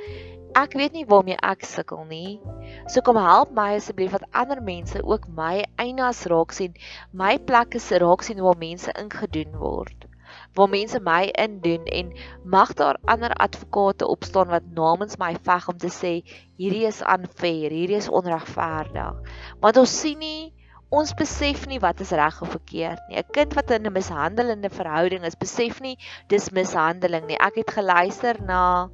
ek 0.56 0.80
weet 0.80 0.96
nie 0.96 1.04
waarmee 1.12 1.36
ek 1.44 1.68
sukkel 1.68 2.08
nie. 2.08 2.40
So 2.88 3.02
kom 3.02 3.20
help 3.20 3.52
my 3.52 3.76
asseblief 3.76 4.16
dat 4.16 4.32
ander 4.32 4.64
mense 4.64 5.04
ook 5.04 5.28
my 5.28 5.66
einas 5.76 6.24
raak 6.32 6.56
sien, 6.56 6.80
my 7.12 7.36
plekke 7.38 7.84
se 7.84 8.00
raak 8.00 8.24
sien 8.24 8.40
waar 8.40 8.56
mense 8.58 8.96
ingedoen 8.96 9.52
word 9.60 10.08
waar 10.56 10.72
mense 10.72 11.00
my 11.04 11.30
indoen 11.36 11.86
en 11.86 12.12
mag 12.44 12.74
daar 12.74 12.98
ander 13.12 13.34
advokate 13.44 14.08
opstaan 14.08 14.48
wat 14.48 14.68
namens 14.74 15.18
my 15.20 15.34
veg 15.44 15.68
om 15.68 15.78
te 15.78 15.92
sê 15.92 16.14
hierdie 16.58 16.86
is 16.88 17.02
unfair, 17.04 17.72
hierdie 17.72 18.00
is 18.00 18.10
onregverdig. 18.10 19.36
Want 19.60 19.78
ons 19.84 19.96
sien 20.02 20.20
nie 20.20 20.54
ons 20.96 21.12
besef 21.18 21.66
nie 21.68 21.80
wat 21.84 22.00
is 22.00 22.14
reg 22.16 22.38
of 22.42 22.54
verkeerd 22.56 23.02
nie. 23.10 23.18
'n 23.20 23.32
Kind 23.36 23.56
wat 23.58 23.72
in 23.72 23.88
'n 23.88 23.94
mishandelende 23.94 24.70
verhouding 24.70 25.26
is, 25.26 25.36
besef 25.36 25.82
nie 25.82 25.98
dis 26.30 26.52
mishandeling 26.52 27.28
nie. 27.28 27.40
Ek 27.40 27.56
het 27.56 27.72
geluister 27.72 28.40
na 28.42 28.90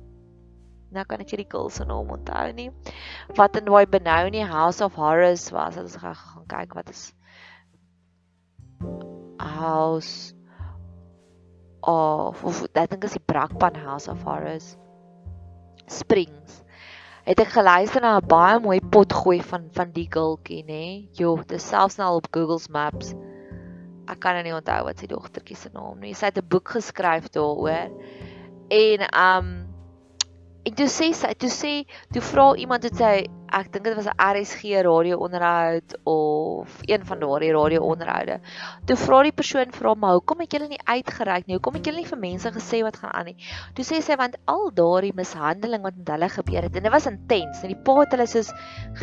Nou 0.91 1.05
kan 1.07 1.21
ek 1.23 1.29
hierdie 1.31 1.47
girl 1.47 1.69
se 1.69 1.85
naam 1.87 2.09
onthou 2.11 2.51
nie. 2.51 2.69
Wat 3.37 3.55
in 3.55 3.65
daai 3.65 3.85
Benoni 3.87 4.43
House 4.43 4.83
of 4.83 4.95
Horrors 4.99 5.49
was. 5.55 5.77
Ons 5.77 5.95
gaan 5.95 6.15
gaan 6.15 6.47
kyk 6.47 6.75
wat 6.75 6.89
is 6.89 7.13
House 9.39 10.33
of 11.81 12.43
of 12.43 12.63
ek 12.73 12.89
dink 12.89 13.05
is 13.05 13.17
die 13.17 13.25
Brakpan 13.25 13.75
House 13.75 14.11
of 14.11 14.21
Horrors. 14.23 14.75
Springs. 15.87 16.61
Het 17.25 17.39
ek 17.39 17.53
geluister 17.53 18.01
na 18.01 18.17
'n 18.17 18.27
baie 18.27 18.59
mooi 18.59 18.79
potgooi 18.81 19.41
van 19.41 19.69
van 19.71 19.91
die 19.91 20.07
girlkie, 20.09 20.63
nê? 20.65 21.09
Jo, 21.13 21.37
dis 21.47 21.67
selfs 21.67 21.97
nou 21.97 22.15
op 22.17 22.27
Google 22.31 22.61
Maps. 22.69 23.13
Ek 24.07 24.19
kan 24.19 24.33
nou 24.33 24.43
nie 24.43 24.55
onthou 24.55 24.83
wat 24.85 24.99
sy 24.99 25.07
dogtertjie 25.07 25.55
se 25.55 25.69
naam 25.73 25.99
nie. 25.99 26.13
Sy 26.13 26.25
het 26.25 26.37
'n 26.37 26.47
boek 26.47 26.69
geskryf 26.69 27.29
daaroor. 27.29 27.91
En 28.69 28.99
um 29.13 29.70
en 30.65 30.73
toe 30.77 30.87
sê 30.87 31.11
sy, 31.17 31.33
toe 31.41 31.49
sê, 31.49 31.73
toe 32.13 32.21
vra 32.21 32.51
iemand 32.55 32.83
het 32.83 32.97
sy 32.99 33.13
ek 33.51 33.71
dink 33.73 33.83
dit 33.83 33.95
was 33.97 34.07
'n 34.07 34.15
RSG 34.15 34.79
radio 34.87 35.17
onderhoud 35.19 35.95
of 36.07 36.79
een 36.87 37.03
van 37.05 37.19
daardie 37.19 37.51
radio 37.51 37.81
onderhoude. 37.83 38.39
Toe 38.85 38.95
vra 38.95 39.23
die 39.23 39.31
persoon 39.31 39.71
vra 39.71 39.93
maar 39.93 40.13
hoekom 40.13 40.39
het 40.39 40.51
julle 40.51 40.67
nie 40.67 40.79
uitgereik 40.85 41.47
nie? 41.47 41.55
Hoekom 41.55 41.73
het 41.73 41.85
julle 41.85 41.97
nie 41.97 42.11
vir 42.11 42.19
mense 42.19 42.51
gesê 42.51 42.81
wat 42.83 42.95
gaan 42.95 43.11
aan 43.11 43.25
nie? 43.25 43.35
Toe 43.75 43.83
sê 43.83 44.01
sy 44.01 44.15
want 44.15 44.37
al 44.45 44.71
daardie 44.73 45.11
mishandeling 45.13 45.83
wat 45.83 45.97
met 45.97 46.09
hulle 46.09 46.29
gebeur 46.29 46.61
het 46.63 46.75
en 46.75 46.83
dit 46.83 46.91
was 46.91 47.05
intens. 47.05 47.63
En 47.63 47.67
die 47.67 47.81
pa 47.83 47.99
het 47.99 48.11
hulle 48.11 48.27
soos 48.27 48.53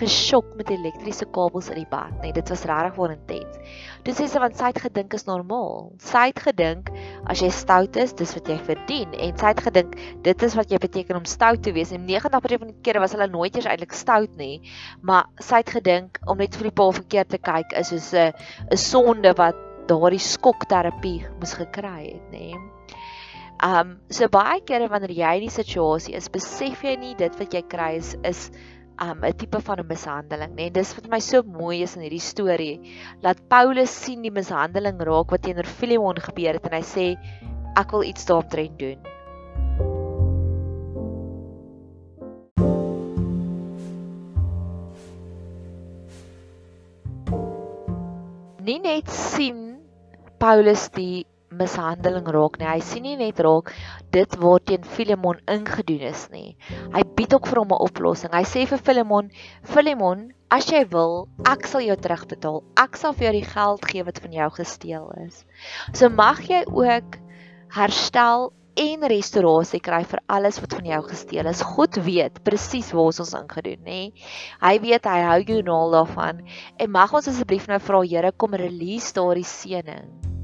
geskok 0.00 0.56
met 0.56 0.70
elektriese 0.70 1.26
kabels 1.26 1.68
in 1.68 1.82
die 1.82 1.90
bad, 1.90 2.12
nee, 2.22 2.32
dit 2.32 2.48
was 2.48 2.64
regtig 2.64 2.94
voor 2.94 3.10
intens. 3.10 3.56
Toe 4.04 4.14
sê 4.14 4.28
sy 4.28 4.38
want 4.38 4.56
sy 4.56 4.72
het 4.72 4.80
gedink 4.80 5.12
is 5.12 5.26
normaal. 5.26 5.92
Sy 5.98 6.30
het 6.32 6.40
gedink 6.40 6.88
as 7.28 7.42
jy 7.44 7.50
stout 7.52 7.96
is, 8.00 8.14
dis 8.16 8.32
wat 8.36 8.48
jy 8.48 8.56
verdien 8.66 9.12
en 9.12 9.36
sy 9.38 9.52
het 9.52 9.62
gedink 9.66 9.96
dit 10.24 10.44
is 10.46 10.56
wat 10.58 10.72
jy 10.72 10.80
beteken 10.82 11.18
om 11.18 11.28
stout 11.28 11.62
te 11.64 11.72
wees. 11.76 11.92
En 11.92 12.06
90% 12.08 12.62
van 12.62 12.72
die 12.72 12.82
kere 12.86 13.02
was 13.04 13.14
hulle 13.16 13.28
nooit 13.30 13.56
eers 13.56 13.68
eintlik 13.68 13.94
stout 13.96 14.34
nie, 14.40 14.60
maar 15.02 15.28
sy 15.44 15.62
het 15.62 15.74
gedink 15.78 16.20
om 16.26 16.40
net 16.40 16.56
vir 16.56 16.70
die 16.70 16.76
pa 16.80 16.88
verkeerd 16.96 17.32
te 17.34 17.40
kyk 17.50 17.76
is 17.80 17.92
soos 17.92 18.12
'n 18.14 18.32
'n 18.72 18.76
sonde 18.76 19.34
wat 19.36 19.56
daardie 19.88 20.20
skokterapie 20.20 21.26
moes 21.40 21.54
gekry 21.56 22.12
het, 22.12 22.26
nê. 22.32 22.56
Um 23.64 23.98
so 24.10 24.28
baie 24.28 24.60
kere 24.62 24.88
wanneer 24.88 25.10
jy 25.10 25.34
in 25.36 25.46
die 25.48 25.54
situasie 25.54 26.14
is, 26.14 26.28
besef 26.28 26.84
jy 26.84 26.96
nie 26.96 27.14
dit 27.18 27.38
wat 27.40 27.54
jy 27.54 27.62
kry 27.62 27.96
is 27.98 28.14
is 28.22 28.50
um 29.00 29.24
'n 29.24 29.36
tipe 29.36 29.60
van 29.60 29.80
'n 29.80 29.86
mishandeling, 29.86 30.54
nê. 30.56 30.70
Dis 30.72 30.94
wat 30.96 31.08
my 31.08 31.20
so 31.20 31.42
mooi 31.42 31.82
is 31.82 31.96
in 31.96 32.02
hierdie 32.02 32.20
storie, 32.20 32.80
dat 33.22 33.48
Paulus 33.48 33.90
sien 34.04 34.22
die 34.22 34.34
mishandeling 34.40 34.98
raak 35.00 35.30
wat 35.30 35.42
teenoor 35.42 35.66
Filemon 35.78 36.20
gebeur 36.30 36.58
het 36.58 36.66
en 36.66 36.80
hy 36.80 36.84
sê 36.94 37.06
ek 37.76 37.90
wil 37.90 38.02
iets 38.02 38.26
daaromtrent 38.26 38.78
doen. 38.78 38.98
nie 48.68 48.80
net 48.84 49.08
sien 49.08 49.78
Paulus 50.42 50.90
die 50.92 51.24
mishandeling 51.50 52.26
raak 52.34 52.58
nie. 52.58 52.68
Hy 52.68 52.80
sien 52.84 53.04
nie 53.06 53.16
net 53.20 53.40
raak 53.44 53.72
dit 54.14 54.36
word 54.40 54.66
teen 54.70 54.84
Filemon 54.96 55.40
ingedoen 55.48 56.04
is 56.10 56.26
nie. 56.32 56.56
Hy 56.94 57.04
bied 57.18 57.34
ook 57.36 57.48
vir 57.50 57.62
hom 57.62 57.72
'n 57.72 57.84
oplossing. 57.88 58.32
Hy 58.32 58.44
sê 58.44 58.66
vir 58.66 58.78
Filemon, 58.78 59.30
Filemon, 59.62 60.32
as 60.50 60.68
jy 60.72 60.84
wil, 60.92 61.28
ek 61.46 61.66
sal 61.66 61.80
jou 61.80 61.96
terugbetaal. 61.96 62.62
Ek 62.76 62.96
sal 62.96 63.12
vir 63.12 63.28
jou 63.28 63.34
die 63.40 63.50
geld 63.54 63.84
gee 63.84 64.04
wat 64.04 64.18
van 64.18 64.32
jou 64.32 64.50
gesteel 64.50 65.10
is. 65.26 65.44
So 65.92 66.08
mag 66.08 66.40
jy 66.48 66.64
ook 66.66 67.18
herstel 67.70 68.52
en 68.78 69.02
restaurasie 69.10 69.80
kry 69.82 70.04
vir 70.06 70.20
alles 70.28 70.60
wat 70.62 70.76
van 70.78 70.86
jou 70.86 71.02
gesteel 71.08 71.50
is. 71.50 71.62
God 71.62 71.98
weet 72.06 72.42
presies 72.46 72.92
waar 72.94 73.10
ons 73.10 73.20
ons 73.20 73.34
ingedoen, 73.34 73.82
nê. 73.84 74.00
Hy 74.62 74.74
weet 74.84 75.10
hy 75.10 75.20
hou 75.26 75.40
jou 75.42 75.62
nou 75.66 75.82
daarvan 75.96 76.44
en 76.78 76.90
mag 76.94 77.12
ons 77.12 77.28
asseblief 77.28 77.68
nou 77.68 77.82
vra 77.82 78.04
Here 78.08 78.32
kom 78.32 78.54
release 78.54 79.12
daardie 79.12 79.44
seëning. 79.44 80.37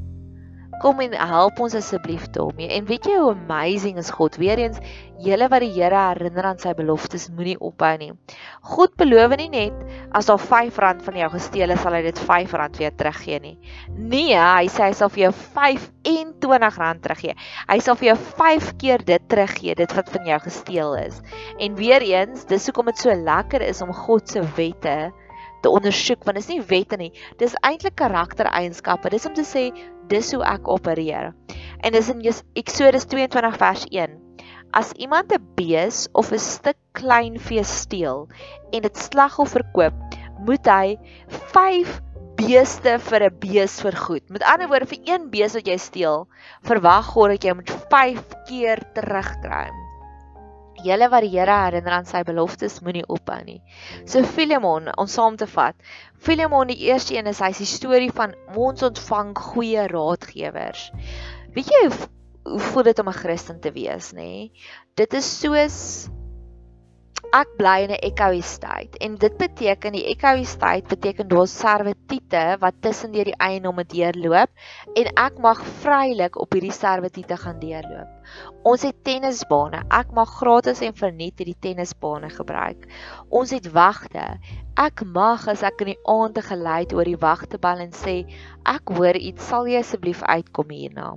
Kom 0.83 1.01
en 1.05 1.15
help 1.17 1.61
ons 1.63 1.75
asseblief 1.79 2.27
daarmee. 2.35 2.69
En 2.77 2.87
weet 2.89 3.07
jy 3.09 3.17
hoe 3.21 3.33
amazing 3.35 3.99
is 4.01 4.11
God? 4.15 4.37
Weereens, 4.41 4.81
julle 5.23 5.49
wat 5.53 5.63
die 5.65 5.73
Here 5.75 6.01
herinner 6.11 6.49
aan 6.51 6.61
sy 6.63 6.75
beloftes, 6.77 7.29
moenie 7.33 7.57
ophou 7.63 7.93
nie. 8.01 8.11
God 8.75 8.95
beloof 9.01 9.37
nie 9.41 9.49
net 9.53 9.97
as 10.15 10.29
daar 10.31 10.43
R5 10.43 11.03
van 11.07 11.19
jou 11.23 11.31
gesteel 11.37 11.75
is, 11.75 11.83
sal 11.83 11.97
hy 11.97 12.03
dit 12.07 12.23
R5 12.25 12.79
weer 12.79 12.95
teruggee 12.99 13.41
nie. 13.41 13.57
Nee, 13.97 14.37
hy 14.37 14.69
sê 14.73 14.89
hy 14.89 14.95
sal 14.99 15.13
vir 15.15 15.27
jou 15.27 15.33
R25 15.35 17.03
teruggee. 17.05 17.37
Hy 17.71 17.79
sal 17.85 17.99
vir 18.01 18.13
jou 18.13 18.19
5 18.43 18.71
keer 18.83 19.05
dit 19.07 19.29
teruggee, 19.31 19.77
dit 19.79 19.99
wat 19.99 20.15
van 20.15 20.33
jou 20.33 20.41
gesteel 20.47 20.97
is. 21.05 21.21
En 21.59 21.77
weer 21.79 22.05
eens, 22.05 22.47
dis 22.51 22.71
hoekom 22.71 22.91
dit 22.93 23.05
so 23.07 23.15
lekker 23.15 23.65
is 23.65 23.83
om 23.85 23.95
God 24.05 24.29
se 24.29 24.43
wette 24.59 25.13
te 25.65 25.73
ondersoek 25.73 26.25
want 26.27 26.39
dit 26.39 26.45
is 26.45 26.53
nie 26.53 26.65
wette 26.71 26.99
nie. 27.01 27.11
Dis 27.41 27.57
eintlik 27.65 27.97
karaktereienskappe. 28.01 29.13
Dis 29.13 29.27
om 29.29 29.35
te 29.37 29.47
sê 29.49 29.71
dis 30.13 30.33
hoe 30.37 30.45
ek 30.45 30.69
opereer. 30.69 31.33
En 31.85 31.93
dis 31.93 32.13
in 32.13 32.23
Eksodus 32.61 33.09
22 33.11 33.59
vers 33.61 33.87
1. 33.91 34.21
As 34.75 34.93
iemand 34.99 35.33
'n 35.33 35.45
bees 35.57 36.09
of 36.13 36.33
'n 36.33 36.39
stuk 36.39 36.79
klein 36.93 37.39
vee 37.39 37.65
steel 37.65 38.29
en 38.73 38.83
dit 38.83 38.97
slagoffer 38.97 39.63
koop, 39.73 39.95
moet 40.47 40.67
hy 40.67 40.99
5 41.55 42.01
beeste 42.37 42.99
vir 42.99 43.23
'n 43.31 43.39
bees 43.39 43.81
vergoed. 43.81 44.29
Met 44.31 44.43
ander 44.43 44.69
woorde 44.69 44.87
vir 44.87 45.01
een 45.05 45.31
bees 45.31 45.55
wat 45.55 45.67
jy 45.67 45.79
steel, 45.79 46.29
verwag 46.63 47.07
God 47.15 47.29
dat 47.37 47.45
jy 47.45 47.55
moet 47.55 47.71
5 47.91 48.21
keer 48.49 48.83
terugkry. 48.95 49.84
Julle 50.85 51.09
wat 51.13 51.25
die 51.25 51.33
Here 51.33 51.55
herinner 51.65 51.97
aan 51.97 52.09
sy 52.09 52.21
beloftes, 52.29 52.81
moenie 52.85 53.07
ophou 53.09 53.39
nie. 53.45 53.61
So 54.05 54.23
Filemon, 54.37 54.91
om 55.01 55.09
saam 55.09 55.39
te 55.41 55.49
vat. 55.49 55.77
Filemon 56.21 56.69
die 56.69 56.81
eerste 56.91 57.17
een 57.17 57.31
is 57.31 57.41
hy 57.41 57.53
se 57.57 57.69
storie 57.69 58.13
van 58.13 58.35
ons 58.55 58.85
ontvang 58.85 59.33
goeie 59.39 59.87
raadgewers. 59.89 60.91
Weet 61.57 61.71
jy 61.73 61.87
hoe, 61.87 62.11
hoe 62.51 62.61
voel 62.69 62.91
dit 62.91 62.99
om 63.01 63.09
'n 63.09 63.21
Christen 63.23 63.61
te 63.61 63.73
wees, 63.73 64.13
nê? 64.13 64.51
Dit 64.95 65.15
is 65.15 65.25
soos 65.41 66.11
ek 67.35 67.57
bly 67.59 67.79
in 67.83 67.91
'n 67.91 68.03
eco-estate 68.07 68.99
en 69.03 69.17
dit 69.19 69.37
beteken 69.39 69.97
die 69.97 70.05
eco-estate 70.13 70.87
beteken 70.87 71.27
daar's 71.33 71.55
servitute 71.59 72.43
wat 72.63 72.77
tussen 72.87 73.11
deur 73.11 73.27
die 73.27 73.41
eiendomme 73.47 73.85
deurloop 73.95 74.53
en 75.03 75.11
ek 75.23 75.41
mag 75.43 75.65
vrylik 75.83 76.39
op 76.39 76.55
hierdie 76.55 76.77
servitute 76.77 77.37
gaan 77.43 77.59
deurloop. 77.59 78.07
Ons 78.63 78.87
het 78.87 79.03
tennisbane. 79.03 79.83
Ek 79.91 80.15
mag 80.15 80.31
gratis 80.39 80.85
en 80.87 80.95
verniet 80.95 81.43
hierdie 81.43 81.59
tennisbane 81.59 82.31
gebruik. 82.31 82.87
Ons 83.31 83.51
het 83.51 83.67
wagte. 83.75 84.39
Ek 84.79 85.03
mag 85.03 85.49
as 85.51 85.67
ek 85.67 85.83
in 85.83 85.95
die 85.95 86.01
aand 86.07 86.39
te 86.39 86.47
gelei 86.47 86.87
oor 86.95 87.05
die 87.05 87.19
wagtebal 87.19 87.83
en 87.83 87.91
sê 87.91 88.17
ek 88.63 88.95
hoor 88.95 89.19
iets 89.19 89.51
sal 89.51 89.67
jy 89.67 89.83
asseblief 89.83 90.23
uitkom 90.23 90.71
hierna. 90.71 91.17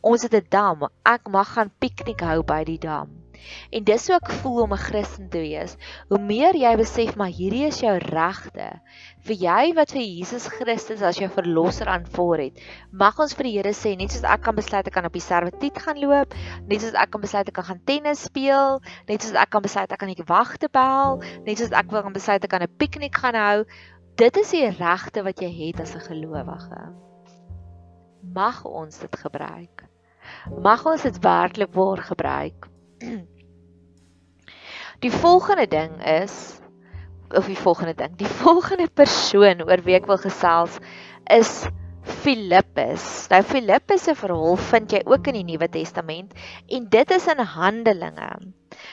Ons 0.00 0.22
het 0.22 0.34
'n 0.34 0.46
dam. 0.48 0.86
Ek 1.02 1.26
mag 1.28 1.54
gaan 1.58 1.74
piknik 1.80 2.20
hou 2.22 2.42
by 2.42 2.62
die 2.64 2.78
dam. 2.78 3.25
En 3.70 3.84
dis 3.84 4.06
hoe 4.06 4.16
ek 4.16 4.30
voel 4.42 4.62
om 4.62 4.72
'n 4.72 4.84
Christen 4.88 5.28
te 5.28 5.38
wees. 5.38 5.76
Hoe 6.08 6.18
meer 6.18 6.54
jy 6.54 6.76
besef 6.76 7.16
maar 7.16 7.32
hierdie 7.32 7.66
is 7.66 7.80
jou 7.80 7.96
regte 7.98 8.80
vir 9.26 9.36
jy 9.36 9.74
wat 9.74 9.90
vir 9.90 10.02
Jesus 10.02 10.46
Christus 10.48 11.02
as 11.02 11.18
jou 11.18 11.28
verlosser 11.28 11.88
aanvaar 11.90 12.38
het. 12.46 12.60
Mag 12.92 13.18
ons 13.18 13.34
vir 13.34 13.48
die 13.48 13.54
Here 13.56 13.72
sê 13.74 13.96
net 13.96 14.12
soos 14.12 14.24
ek 14.24 14.42
kan 14.42 14.54
besluit 14.54 14.86
ek 14.86 14.94
kan 14.94 15.08
op 15.08 15.16
die 15.16 15.24
servitut 15.24 15.78
gaan 15.78 15.98
loop, 15.98 16.34
net 16.68 16.80
soos 16.84 16.94
ek 16.94 17.10
kan 17.10 17.20
besluit 17.20 17.48
ek 17.48 17.54
kan 17.54 17.64
gaan 17.64 17.82
tennis 17.84 18.22
speel, 18.28 18.80
net 19.08 19.22
soos 19.22 19.34
ek 19.34 19.50
kan 19.50 19.62
besluit 19.62 19.92
ek 19.92 19.98
kan 19.98 20.08
nie 20.08 20.28
wag 20.28 20.56
te 20.58 20.68
bel, 20.72 21.20
net 21.46 21.58
soos 21.58 21.72
ek 21.72 21.90
wil 21.90 22.02
kan 22.06 22.14
besluit 22.14 22.44
ek 22.44 22.50
kan 22.50 22.62
'n 22.62 22.78
piknik 22.78 23.16
gaan 23.16 23.34
hou. 23.34 23.64
Dit 24.16 24.36
is 24.36 24.50
die 24.50 24.68
regte 24.70 25.22
wat 25.22 25.42
jy 25.42 25.50
het 25.50 25.80
as 25.80 25.94
'n 25.94 26.00
gelowige. 26.00 26.92
Mag 28.34 28.64
ons 28.64 28.98
dit 28.98 29.16
gebruik. 29.16 29.84
Mag 30.62 30.86
ons 30.86 31.02
dit 31.02 31.18
werklik 31.22 31.74
waar 31.74 32.02
gebruik. 32.02 32.66
Die 35.04 35.10
volgende 35.12 35.66
ding 35.68 35.98
is 36.00 36.60
of 37.34 37.46
die 37.46 37.56
volgende 37.58 37.94
ding, 37.94 38.16
die 38.16 38.30
volgende 38.44 38.88
persoon 38.88 39.62
oor 39.66 39.82
wie 39.84 39.96
ek 39.98 40.06
wil 40.08 40.20
gesels 40.22 40.78
is 41.32 41.66
Filippus. 42.26 43.28
Nou 43.30 43.38
Filippus 43.46 44.02
se 44.08 44.12
verhaal 44.18 44.56
vind 44.58 44.90
jy 44.96 44.98
ook 45.06 45.28
in 45.30 45.36
die 45.38 45.44
Nuwe 45.46 45.68
Testament 45.70 46.32
en 46.74 46.88
dit 46.90 47.12
is 47.14 47.28
in 47.30 47.38
Handelinge. 47.52 48.30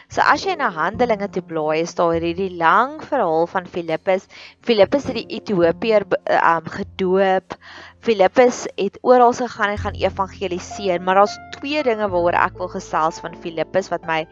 So 0.05 0.21
as 0.21 0.43
jy 0.45 0.53
na 0.59 0.67
Handelinge 0.75 1.31
toe 1.33 1.41
blaai, 1.41 1.81
is 1.81 1.95
daar 1.97 2.13
hierdie 2.13 2.51
lang 2.59 2.99
verhaal 3.01 3.49
van 3.49 3.65
Filippus. 3.65 4.29
Filippus 4.61 5.09
het 5.09 5.17
die 5.17 5.39
Ethiopiër 5.39 6.05
um, 6.13 6.69
gedoop. 6.77 7.57
Filippus 8.05 8.67
het 8.77 9.01
oral 9.01 9.33
gegaan 9.33 9.73
en 9.73 9.81
gaan 9.81 9.97
evangeliseer, 9.97 11.01
maar 11.01 11.23
daar's 11.23 11.39
twee 11.57 11.81
dinge 11.81 12.05
waaroor 12.13 12.37
ek 12.37 12.61
wil 12.61 12.69
gesels 12.75 13.17
van 13.23 13.33
Filippus 13.41 13.89
wat 13.89 14.05
my 14.05 14.27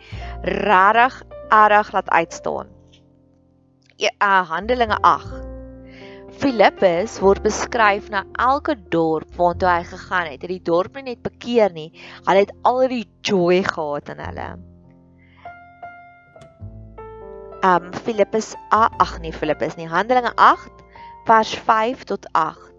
regtig 0.46 1.24
erg 1.50 1.90
laat 1.98 2.18
uitstaan. 2.22 2.70
Ja, 3.98 4.14
uh, 4.22 4.44
Handelinge 4.54 5.02
8. 5.02 5.41
Filippus 6.42 7.20
word 7.22 7.44
beskryf 7.46 8.10
na 8.10 8.24
elke 8.42 8.74
dorp 8.90 9.30
waartoe 9.38 9.70
hy 9.70 9.84
gegaan 9.86 10.30
het. 10.32 10.42
Het 10.42 10.50
die 10.56 10.64
dorp 10.66 10.96
nie 10.98 11.12
net 11.12 11.22
bekeer 11.22 11.70
nie, 11.76 11.92
hulle 12.26 12.42
het 12.48 12.54
al 12.66 12.88
die 12.90 13.06
joy 13.22 13.62
gehad 13.68 14.10
in 14.10 14.24
hulle. 14.26 14.50
um 17.62 17.92
Filippus 17.94 18.56
ag 18.74 19.20
nee 19.22 19.34
Filippus 19.34 19.76
nie 19.78 19.86
Handelinge 19.86 20.32
8 20.36 20.82
vers 21.28 21.54
5 21.68 22.08
tot 22.10 22.26
8. 22.34 22.72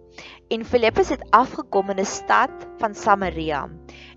En 0.50 0.64
Filippus 0.66 1.12
het 1.14 1.23
afgekom 1.31 1.90
in 1.95 2.00
'n 2.02 2.04
stad 2.04 2.50
van 2.83 2.95
Samaria 2.95 3.69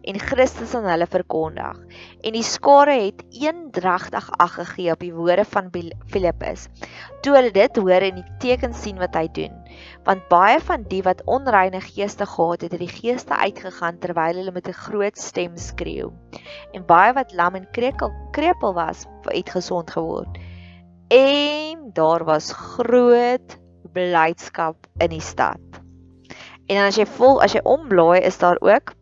en 0.05 0.19
Christus 0.21 0.75
aan 0.77 0.85
hulle 0.85 1.07
verkondig. 1.09 1.77
En 2.21 2.35
die 2.35 2.45
skare 2.45 2.95
het 3.07 3.23
eendragtig 3.33 4.27
ag 4.41 4.53
gegee 4.59 4.93
op 4.93 5.01
die 5.01 5.13
woorde 5.13 5.45
van 5.49 5.71
Filippus. 6.13 6.67
Toe 7.25 7.33
hulle 7.35 7.51
dit 7.55 7.79
hoor 7.81 8.05
en 8.05 8.19
die 8.21 8.35
teken 8.43 8.75
sien 8.77 9.01
wat 9.01 9.17
hy 9.17 9.25
doen, 9.33 9.53
want 10.05 10.27
baie 10.29 10.59
van 10.61 10.85
die 10.91 11.01
wat 11.05 11.23
onreine 11.25 11.81
geeste 11.81 12.27
gehad 12.29 12.65
het, 12.65 12.75
het 12.77 12.83
die 12.83 12.91
geeste 12.91 13.33
uitgegaan 13.33 13.99
terwyl 14.03 14.41
hulle 14.41 14.53
met 14.53 14.67
'n 14.69 14.81
groot 14.85 15.17
stem 15.17 15.57
skreeu. 15.57 16.11
En 16.73 16.85
baie 16.85 17.13
wat 17.13 17.33
lam 17.33 17.55
en 17.55 17.67
krekel 17.71 18.13
krepeel 18.31 18.73
was, 18.73 19.05
het 19.25 19.49
gesond 19.49 19.91
geword. 19.91 20.37
En 21.09 21.91
daar 21.93 22.23
was 22.23 22.53
groot 22.53 23.57
blydskap 23.93 24.75
in 24.97 25.09
die 25.09 25.21
stad. 25.21 25.61
En 26.67 26.75
dan 26.75 26.87
as 26.89 26.97
jy 26.97 27.05
vol 27.05 27.41
as 27.41 27.53
jy 27.53 27.61
omblaai 27.63 28.21
is 28.25 28.37
daar 28.37 28.57
ook 28.59 28.93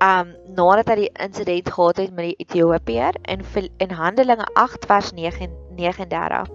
um 0.00 0.30
nadat 0.56 0.88
hy 0.88 0.96
die 1.02 1.10
insident 1.20 1.68
gehad 1.68 1.98
het 2.00 2.12
met 2.16 2.30
die 2.30 2.44
Ethiopiër 2.44 3.18
in 3.28 3.44
in 3.84 3.90
Handelinge 3.92 4.46
8 4.54 4.86
vers 4.88 5.12
9 5.12 5.50
39. 5.76 6.48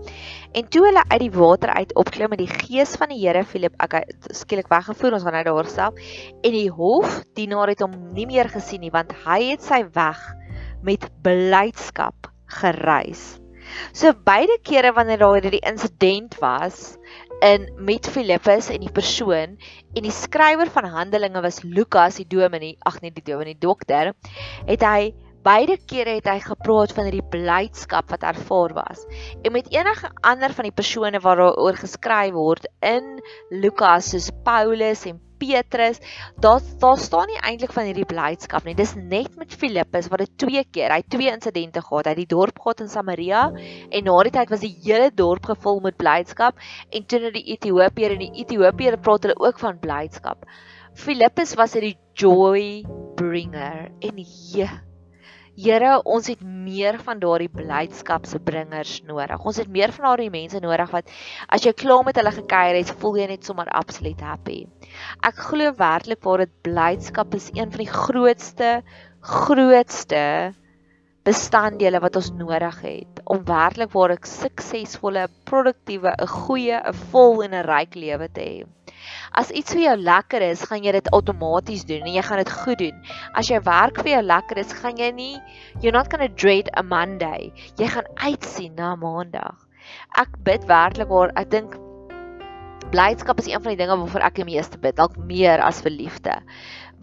En 0.51 0.67
toe 0.69 0.83
hulle 0.85 1.03
uit 1.07 1.19
die 1.19 1.31
water 1.31 1.69
uit 1.69 1.93
opklim 1.95 2.33
met 2.33 2.41
die 2.41 2.49
gees 2.49 2.95
van 2.99 3.13
die 3.13 3.21
Here 3.21 3.43
Filip 3.45 3.77
ek 3.85 3.97
skielik 4.33 4.69
weggevoer 4.73 5.17
ons 5.17 5.25
gaan 5.25 5.37
nou 5.37 5.45
daar 5.47 5.69
self 5.71 6.01
en 6.41 6.57
die 6.57 6.69
hof 6.73 7.21
dienaar 7.37 7.73
het 7.73 7.85
hom 7.85 7.95
nie 8.17 8.27
meer 8.29 8.49
gesien 8.49 8.81
nie 8.85 8.93
want 8.93 9.13
hy 9.25 9.41
het 9.51 9.65
sy 9.65 9.83
weg 9.93 10.21
met 10.85 11.09
blydskap 11.25 12.29
gereis. 12.61 13.44
So 13.94 14.13
beide 14.13 14.60
kere 14.63 14.94
wanneer 14.96 15.22
daar 15.22 15.39
hierdie 15.39 15.63
insident 15.65 16.38
was 16.41 16.96
in 17.44 17.67
met 17.77 18.08
Filippus 18.10 18.70
en 18.72 18.84
die 18.86 18.91
persoon 18.91 19.58
en 19.96 20.08
die 20.08 20.13
skrywer 20.13 20.70
van 20.72 20.88
Handelinge 20.89 21.41
was 21.44 21.62
Lukas 21.63 22.20
die 22.22 22.27
dominee, 22.27 22.77
ag 22.88 23.01
nee 23.01 23.13
die 23.13 23.25
dominee 23.25 23.58
dokter, 23.60 24.13
het 24.65 24.86
hy 24.86 25.13
beide 25.46 25.77
kere 25.86 26.15
het 26.17 26.27
hy 26.29 26.39
gepraat 26.41 26.96
van 26.96 27.05
hierdie 27.05 27.27
blydskap 27.29 28.10
wat 28.10 28.25
ervaar 28.25 28.74
was. 28.79 29.03
En 29.44 29.53
met 29.53 29.70
enige 29.74 30.10
ander 30.25 30.55
van 30.58 30.65
die 30.70 30.74
persone 30.74 31.22
waaroor 31.22 31.77
geskryf 31.77 32.34
word 32.34 32.65
in 32.82 33.20
Lukas 33.53 34.10
soos 34.13 34.32
Paulus 34.48 35.05
en 35.05 35.22
Petrus, 35.41 35.99
daar 36.41 36.61
daar 36.81 36.97
staan 37.01 37.27
nie 37.31 37.39
eintlik 37.41 37.73
van 37.75 37.89
hierdie 37.89 38.07
blydskap 38.09 38.65
nie. 38.67 38.75
Dis 38.77 38.95
net 38.95 39.35
met 39.39 39.53
Filippus 39.53 40.09
wat 40.11 40.23
dit 40.23 40.33
twee 40.45 40.63
keer, 40.71 40.93
hy 40.93 41.01
twee 41.07 41.31
insidente 41.31 41.83
gehad. 41.83 42.09
Hy 42.09 42.15
het 42.15 42.23
die 42.23 42.31
dorp 42.35 42.59
gehad 42.61 42.85
in 42.85 42.91
Samaria 42.91 43.43
en 43.89 44.07
na 44.09 44.17
die 44.27 44.33
tyd 44.37 44.53
was 44.53 44.63
die 44.65 44.73
hele 44.85 45.11
dorp 45.11 45.45
gevul 45.51 45.81
met 45.85 45.99
blydskap 46.01 46.59
en 46.91 47.05
toe 47.05 47.21
na 47.25 47.33
die 47.35 47.45
Ethiopiër 47.55 48.17
en 48.17 48.25
die 48.25 48.33
Ethiopiër 48.45 48.99
praat 48.99 49.27
hulle 49.27 49.39
ook 49.39 49.61
van 49.61 49.79
blydskap. 49.79 50.47
Filippus 50.95 51.55
was 51.59 51.75
'n 51.75 51.95
joy 52.15 52.83
bringer 53.15 53.91
en 53.99 54.25
ja 54.55 54.81
Here, 55.55 56.01
ons 56.03 56.25
het 56.27 56.41
meer 56.43 56.97
van 57.00 57.19
daardie 57.21 57.47
blydskapsbringers 57.47 58.97
nodig. 59.07 59.45
Ons 59.47 59.62
het 59.62 59.69
meer 59.71 59.93
van 59.95 60.09
daardie 60.09 60.31
mense 60.33 60.59
nodig 60.59 60.91
wat 60.91 61.13
as 61.47 61.63
jy 61.63 61.71
klaar 61.79 62.03
met 62.03 62.19
hulle 62.19 62.33
gekuier 62.35 62.75
het, 62.75 62.91
voel 63.00 63.15
jy 63.21 63.27
net 63.29 63.47
sommer 63.47 63.71
absoluut 63.79 64.19
happy. 64.19 64.57
Ek 65.24 65.39
glo 65.47 65.71
werklik 65.79 66.19
waar 66.27 66.43
dit 66.43 66.51
blydskap 66.67 67.39
is 67.39 67.47
een 67.55 67.71
van 67.71 67.85
die 67.85 67.93
grootste 67.93 68.71
grootste 69.24 70.25
bestanddele 71.25 72.03
wat 72.03 72.19
ons 72.19 72.33
nodig 72.35 72.81
het 72.83 73.24
om 73.24 73.47
werklik 73.47 73.95
waar 73.95 74.12
'n 74.17 74.27
suksesvolle, 74.27 75.29
produktiewe, 75.47 76.12
'n 76.19 76.27
goeie, 76.27 76.77
'n 76.83 76.93
vol 77.13 77.43
en 77.47 77.55
'n 77.55 77.67
ryk 77.71 77.95
lewe 77.95 78.27
te 78.27 78.41
hê. 78.41 78.84
As 79.31 79.51
iets 79.51 79.75
vir 79.75 79.83
jou 79.85 79.95
lekker 80.01 80.45
is, 80.51 80.65
gaan 80.69 80.83
jy 80.83 80.95
dit 80.97 81.11
outomaties 81.15 81.85
doen 81.89 82.05
en 82.05 82.13
jy 82.15 82.24
gaan 82.25 82.41
dit 82.44 82.53
goed 82.63 82.81
doen. 82.81 83.01
As 83.33 83.51
jou 83.51 83.61
werk 83.65 84.01
vir 84.03 84.15
jou 84.15 84.24
lekker 84.25 84.61
is, 84.63 84.75
gaan 84.81 84.98
jy 85.01 85.11
nie 85.15 85.33
you're 85.81 85.96
not 85.96 86.11
going 86.11 86.24
to 86.25 86.33
dread 86.33 86.70
a 86.77 86.83
Monday. 86.83 87.51
Jy 87.79 87.89
gaan 87.96 88.11
uitsien 88.15 88.75
na 88.75 88.96
Maandag. 89.00 89.57
Ek 90.18 90.31
bid 90.46 90.65
werklik 90.70 91.11
waar 91.11 91.33
ek 91.37 91.51
dink 91.51 91.75
blydskap 92.96 93.39
is 93.41 93.48
een 93.50 93.61
van 93.61 93.74
die 93.74 93.79
dinge 93.79 93.98
waarvoor 93.98 94.24
ek 94.27 94.39
die 94.39 94.48
meeste 94.48 94.79
bid, 94.81 94.96
dalk 94.98 95.18
meer 95.18 95.61
as 95.63 95.81
vir 95.83 95.94
liefde. 95.94 96.35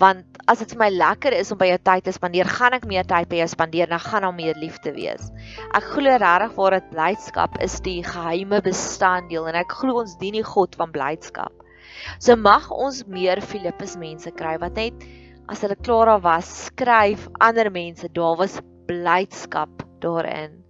Want 0.00 0.38
as 0.50 0.62
dit 0.62 0.72
vir 0.72 0.80
my 0.80 0.88
lekker 0.94 1.34
is 1.36 1.52
om 1.52 1.58
by 1.60 1.68
jou 1.68 1.78
tyd 1.84 2.06
te 2.06 2.14
spandeer, 2.16 2.48
gaan 2.48 2.76
ek 2.76 2.86
meer 2.88 3.06
tyd 3.08 3.28
by 3.30 3.42
jou 3.42 3.48
spandeer 3.52 3.90
en 3.90 3.96
dan 3.96 4.04
gaan 4.06 4.26
daar 4.26 4.36
meer 4.36 4.58
liefde 4.58 4.94
wees. 4.96 5.28
Ek 5.76 5.90
glo 5.94 6.16
regtig 6.22 6.54
waar 6.58 6.78
dit 6.78 6.88
blydskap 6.94 7.58
is 7.66 7.76
die 7.84 8.00
geheime 8.06 8.62
bestanddeel 8.64 9.50
en 9.50 9.58
ek 9.62 9.76
glo 9.82 10.02
ons 10.02 10.16
dien 10.22 10.38
die 10.38 10.46
God 10.46 10.78
van 10.80 10.94
blydskap. 10.94 11.52
So 12.18 12.36
mag 12.36 12.70
ons 12.70 13.02
meer 13.06 13.40
Filippus 13.40 13.96
mense 14.00 14.30
kry 14.38 14.56
wat 14.62 14.78
net 14.80 15.06
as 15.50 15.62
hulle 15.64 15.76
klaar 15.76 16.06
daar 16.12 16.22
was, 16.24 16.50
skryf 16.70 17.28
ander 17.40 17.70
mense, 17.70 18.08
daar 18.14 18.36
was 18.38 18.60
blydskap 18.88 19.82
daarin. 20.00 20.61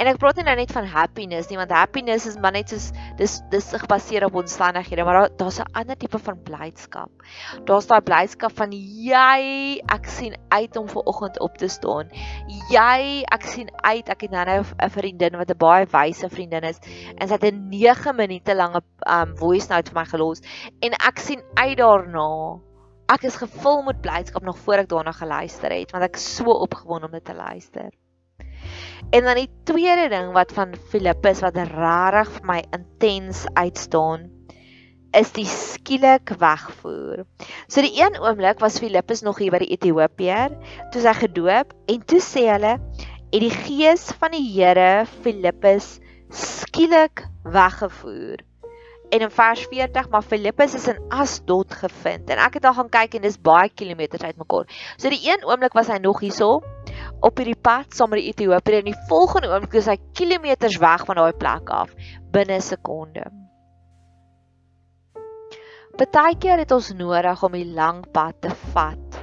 En 0.00 0.08
ek 0.08 0.16
praat 0.22 0.38
nie 0.40 0.44
nou 0.46 0.54
net 0.56 0.70
van 0.72 0.86
happiness 0.88 1.50
nie, 1.50 1.58
want 1.60 1.72
happiness 1.74 2.24
is 2.30 2.38
maar 2.40 2.54
net 2.56 2.70
soos 2.72 2.88
dis 3.18 3.34
dis 3.52 3.66
gebaseer 3.82 4.24
op 4.24 4.38
omstandighede, 4.40 5.04
maar 5.04 5.18
daar 5.18 5.34
daar's 5.42 5.60
'n 5.60 5.72
ander 5.76 5.96
tipe 5.96 6.18
van 6.18 6.38
blydskap. 6.42 7.10
Daar's 7.68 7.86
daai 7.86 8.00
blydskap 8.00 8.56
van 8.56 8.72
jy, 8.72 9.82
ek 9.92 10.08
sien 10.08 10.36
uit 10.48 10.76
om 10.76 10.88
ver 10.88 11.04
oggend 11.04 11.38
op 11.40 11.58
te 11.58 11.68
staan. 11.68 12.08
Jy, 12.70 13.22
ek 13.32 13.42
sien 13.42 13.68
uit, 13.84 14.08
ek 14.08 14.20
het 14.20 14.30
nou 14.30 14.64
'n 14.64 14.90
vriendin 14.90 15.36
wat 15.36 15.50
'n 15.50 15.58
baie 15.58 15.86
wyse 15.86 16.28
vriendin 16.28 16.64
is 16.64 16.78
en 17.18 17.28
sy 17.28 17.34
het 17.34 17.44
'n 17.44 17.68
9 17.68 18.16
minute 18.16 18.54
lange 18.54 18.80
um 19.06 19.36
voice 19.36 19.68
note 19.68 19.90
vir 19.90 20.00
my 20.00 20.06
gelos 20.06 20.40
en 20.80 20.92
ek 20.92 21.18
sien 21.18 21.42
uit 21.54 21.76
daarna. 21.78 22.60
Ek 23.08 23.24
is 23.24 23.36
gevul 23.36 23.82
met 23.82 24.00
blydskap 24.00 24.42
nog 24.42 24.58
voor 24.58 24.74
ek 24.74 24.88
daarna 24.88 25.12
geluister 25.12 25.70
het 25.70 25.92
want 25.92 26.04
ek 26.04 26.16
is 26.16 26.36
so 26.36 26.44
opgewonde 26.44 27.06
om 27.06 27.12
dit 27.12 27.24
te 27.24 27.34
luister. 27.34 27.90
En 29.12 29.24
dan 29.28 29.36
die 29.36 29.50
tweede 29.68 30.08
ding 30.08 30.32
wat 30.32 30.52
van 30.56 30.76
Filippus 30.92 31.42
wat 31.44 31.58
rarig 31.72 32.30
vir 32.38 32.46
my 32.48 32.60
intens 32.72 33.44
uitstaan 33.52 34.30
is 35.12 35.32
die 35.36 35.46
skielik 35.48 36.32
wegvoer. 36.40 37.26
So 37.68 37.84
die 37.84 37.98
een 38.00 38.16
oomblik 38.20 38.62
was 38.64 38.78
Filippus 38.80 39.20
nog 39.20 39.38
hier 39.42 39.52
by 39.52 39.60
die 39.60 39.72
Ethiopiër, 39.76 40.54
toe 40.92 41.02
hy 41.04 41.16
gedoop 41.18 41.74
en 41.92 42.06
toe 42.08 42.20
sê 42.24 42.46
hulle 42.48 42.78
het 43.32 43.40
die 43.44 43.52
gees 43.52 44.08
van 44.20 44.32
die 44.34 44.44
Here 44.54 45.04
Filippus 45.20 45.98
skielik 46.32 47.26
weggevoer. 47.44 48.40
En 49.12 49.20
in 49.26 49.32
vers 49.32 49.66
40 49.68 50.08
maar 50.08 50.24
Filippus 50.24 50.74
is 50.74 50.88
in 50.88 51.00
Asdod 51.12 51.74
gevind 51.76 52.30
en 52.32 52.40
ek 52.40 52.56
het 52.56 52.68
al 52.68 52.76
gaan 52.78 52.92
kyk 52.92 53.18
en 53.18 53.26
dis 53.26 53.36
baie 53.36 53.68
kilometers 53.68 54.24
uitmekaar. 54.24 54.68
So 54.96 55.12
die 55.12 55.20
een 55.28 55.44
oomblik 55.44 55.76
was 55.76 55.92
hy 55.92 56.00
nog 56.00 56.24
hierso 56.24 56.62
op 57.22 57.38
hierdie 57.38 57.58
pad 57.68 57.94
saam 57.94 58.10
met 58.12 58.22
die 58.22 58.32
Ethiopiër 58.32 58.80
en 58.80 58.90
die 58.90 58.98
volgende 59.08 59.52
oomblik 59.52 59.78
is 59.80 59.88
hy 59.90 59.98
kilometers 60.18 60.80
weg 60.82 61.06
van 61.06 61.20
daai 61.20 61.38
plek 61.38 61.70
af 61.70 61.94
binne 62.34 62.58
'n 62.58 62.68
sekonde. 62.72 63.24
Partykeer 65.92 66.58
het 66.58 66.72
ons 66.72 66.92
nodig 66.96 67.42
om 67.42 67.52
die 67.52 67.68
lang 67.68 68.00
pad 68.12 68.40
te 68.40 68.50
vat 68.72 69.18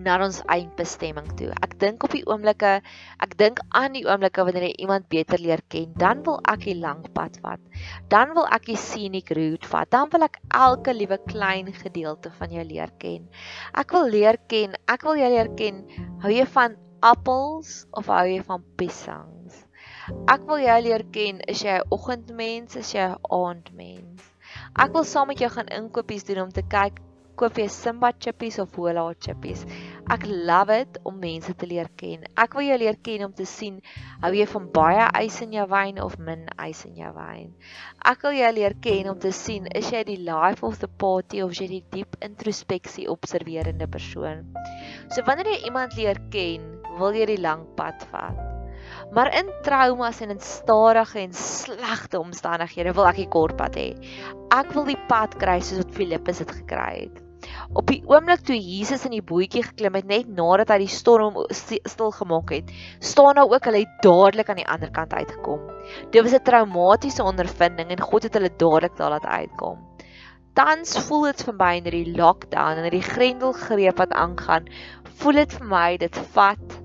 na 0.00 0.16
ons 0.24 0.40
eindbestemming 0.52 1.28
toe. 1.36 1.48
Ek 1.64 1.76
dink 1.80 2.04
op 2.04 2.12
die 2.16 2.22
oomblikke, 2.28 2.80
ek 3.24 3.36
dink 3.40 3.60
aan 3.76 3.96
die 3.96 4.04
oomblikke 4.08 4.44
wanneer 4.44 4.68
jy 4.68 4.74
iemand 4.84 5.08
beter 5.12 5.40
leer 5.42 5.62
ken, 5.72 5.92
dan 6.00 6.22
wil 6.24 6.40
ek 6.48 6.64
die 6.64 6.76
lang 6.80 7.02
pad 7.16 7.36
vat. 7.44 7.60
Dan 8.12 8.34
wil 8.36 8.48
ek 8.52 8.68
die 8.70 8.78
scenic 8.80 9.32
route 9.36 9.66
vat. 9.68 9.90
Dan 9.92 10.08
wil 10.12 10.24
ek 10.28 10.40
elke 10.56 10.94
liewe 10.96 11.18
klein 11.26 11.72
gedeelte 11.76 12.32
van 12.38 12.52
jou 12.52 12.64
leer 12.64 12.92
ken. 13.02 13.28
Ek 13.74 13.92
wil 13.96 14.08
leer 14.08 14.40
ken, 14.48 14.76
ek 14.88 15.04
wil 15.08 15.20
jou 15.20 15.32
leer 15.34 15.52
ken. 15.56 15.84
Hou 16.24 16.32
jy 16.32 16.46
van 16.56 16.76
appels 17.02 17.86
of 17.96 18.10
hou 18.12 18.24
jy 18.28 18.40
van 18.46 18.64
piesangs? 18.76 19.66
Ek 20.30 20.46
wil 20.48 20.62
jou 20.64 20.78
leer 20.86 21.04
ken, 21.14 21.40
is 21.48 21.62
jy 21.64 21.76
'n 21.78 21.88
oggendmens, 21.96 22.76
is 22.76 22.94
jy 22.94 23.06
'n 23.10 23.18
aandmens? 23.38 24.26
Ek 24.78 24.92
wil 24.92 25.04
saam 25.04 25.28
met 25.28 25.38
jou 25.38 25.50
gaan 25.50 25.70
inkopies 25.80 26.24
doen 26.24 26.42
om 26.46 26.52
te 26.52 26.62
kyk 26.62 27.00
koop 27.40 27.56
jy 27.56 27.70
Simba 27.72 28.10
chippies 28.12 28.58
of 28.60 28.74
Hola 28.76 29.06
chippies. 29.16 29.62
Ek 30.12 30.26
love 30.28 30.74
it 30.74 30.98
om 31.08 31.16
mense 31.22 31.54
te 31.56 31.68
leer 31.68 31.88
ken. 31.96 32.26
Ek 32.36 32.52
wil 32.58 32.66
jou 32.66 32.76
leer 32.82 32.98
ken 33.00 33.24
om 33.24 33.32
te 33.32 33.46
sien 33.48 33.78
hou 34.20 34.32
jy 34.36 34.44
van 34.50 34.66
baie 34.74 35.06
ys 35.22 35.38
in 35.46 35.54
jou 35.56 35.64
wyn 35.70 36.02
of 36.04 36.18
min 36.18 36.42
ys 36.66 36.82
in 36.84 36.98
jou 37.00 37.12
wyn. 37.16 37.54
Ek 38.04 38.26
wil 38.26 38.36
jou 38.36 38.50
leer 38.58 38.76
ken 38.84 39.08
om 39.14 39.18
te 39.22 39.32
sien 39.32 39.70
is 39.72 39.88
jy 39.94 40.02
die 40.10 40.18
life 40.26 40.66
of 40.66 40.82
the 40.84 40.90
party 41.00 41.40
of 41.40 41.56
jy 41.56 41.70
die 41.70 41.84
diep 41.94 42.18
introspeksie 42.20 43.08
observerende 43.08 43.88
persoon. 43.88 44.44
So 45.08 45.24
wanneer 45.24 45.54
jy 45.54 45.70
iemand 45.70 45.96
leer 45.96 46.20
ken, 46.34 46.79
wil 47.00 47.16
jy 47.16 47.26
die 47.32 47.40
lang 47.42 47.66
pad 47.76 48.04
vat. 48.12 48.38
Maar 49.14 49.32
in 49.40 49.48
traumas 49.66 50.20
en 50.20 50.30
in 50.36 50.40
stadige 50.40 51.18
en 51.18 51.32
slegte 51.34 52.20
omstandighede 52.20 52.94
wil 52.94 53.08
ek 53.10 53.18
die 53.24 53.30
kort 53.32 53.56
pad 53.58 53.78
hê. 53.78 53.88
Ek 54.54 54.70
wil 54.76 54.86
die 54.86 55.00
pad 55.10 55.34
kry 55.40 55.58
soos 55.58 55.82
wat 55.82 55.96
Filippus 55.96 56.44
dit 56.44 56.54
gekry 56.60 56.92
het. 57.00 57.18
Op 57.74 57.88
die 57.88 58.02
oomblik 58.06 58.42
toe 58.46 58.56
Jesus 58.58 59.06
in 59.08 59.14
die 59.14 59.24
bootjie 59.24 59.62
geklim 59.64 59.96
het 59.98 60.08
net 60.10 60.28
nadat 60.36 60.72
hy 60.74 60.80
die 60.82 60.92
storm 60.92 61.38
stil 61.54 62.12
gemaak 62.14 62.52
het, 62.54 62.72
staan 62.98 63.38
daar 63.38 63.50
ook 63.50 63.68
hulle 63.70 63.84
dadelik 64.04 64.50
aan 64.52 64.60
die 64.60 64.68
ander 64.74 64.90
kant 64.94 65.14
uitgekom. 65.14 65.62
Dit 66.12 66.22
was 66.22 66.34
'n 66.36 66.44
traumatiese 66.44 67.24
ondervinding 67.24 67.90
en 67.90 68.06
God 68.10 68.28
het 68.28 68.34
hulle 68.34 68.52
dadelik 68.56 68.96
daar 68.96 69.16
laat 69.16 69.26
uitkom. 69.26 69.78
Tans 70.54 70.98
voel 71.06 71.22
dit 71.30 71.42
vir 71.46 71.54
my 71.54 71.72
in 71.78 71.84
hierdie 71.84 72.16
lockdown 72.18 72.78
en 72.78 72.86
hierdie 72.88 73.06
grendelgreep 73.06 73.98
wat 73.98 74.12
aangaan, 74.12 74.66
voel 75.22 75.32
dit 75.32 75.52
vir 75.52 75.66
my 75.66 75.96
dit 75.96 76.16
vat 76.34 76.79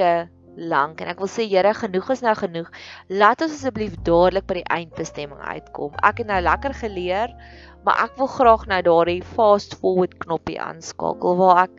te 0.00 0.12
lank 0.56 1.00
en 1.00 1.10
ek 1.12 1.20
wil 1.22 1.30
sê 1.30 1.46
Here 1.48 1.72
genoeg 1.76 2.10
is 2.14 2.22
nou 2.24 2.34
genoeg. 2.36 2.68
Laat 3.22 3.42
ons 3.44 3.54
asseblief 3.54 3.94
dadelik 4.06 4.48
by 4.48 4.60
die 4.60 4.70
eindbestemming 4.72 5.40
uitkom. 5.40 5.94
Ek 6.04 6.22
het 6.22 6.30
nou 6.30 6.40
lekker 6.42 6.74
geleer 6.82 7.34
maar 7.86 8.02
ek 8.04 8.18
wil 8.20 8.28
graag 8.28 8.66
nou 8.68 8.80
daardie 8.84 9.22
fast 9.36 9.78
forward 9.80 10.18
knoppie 10.20 10.58
aanskakel 10.60 11.38
waar 11.38 11.64
ek 11.64 11.78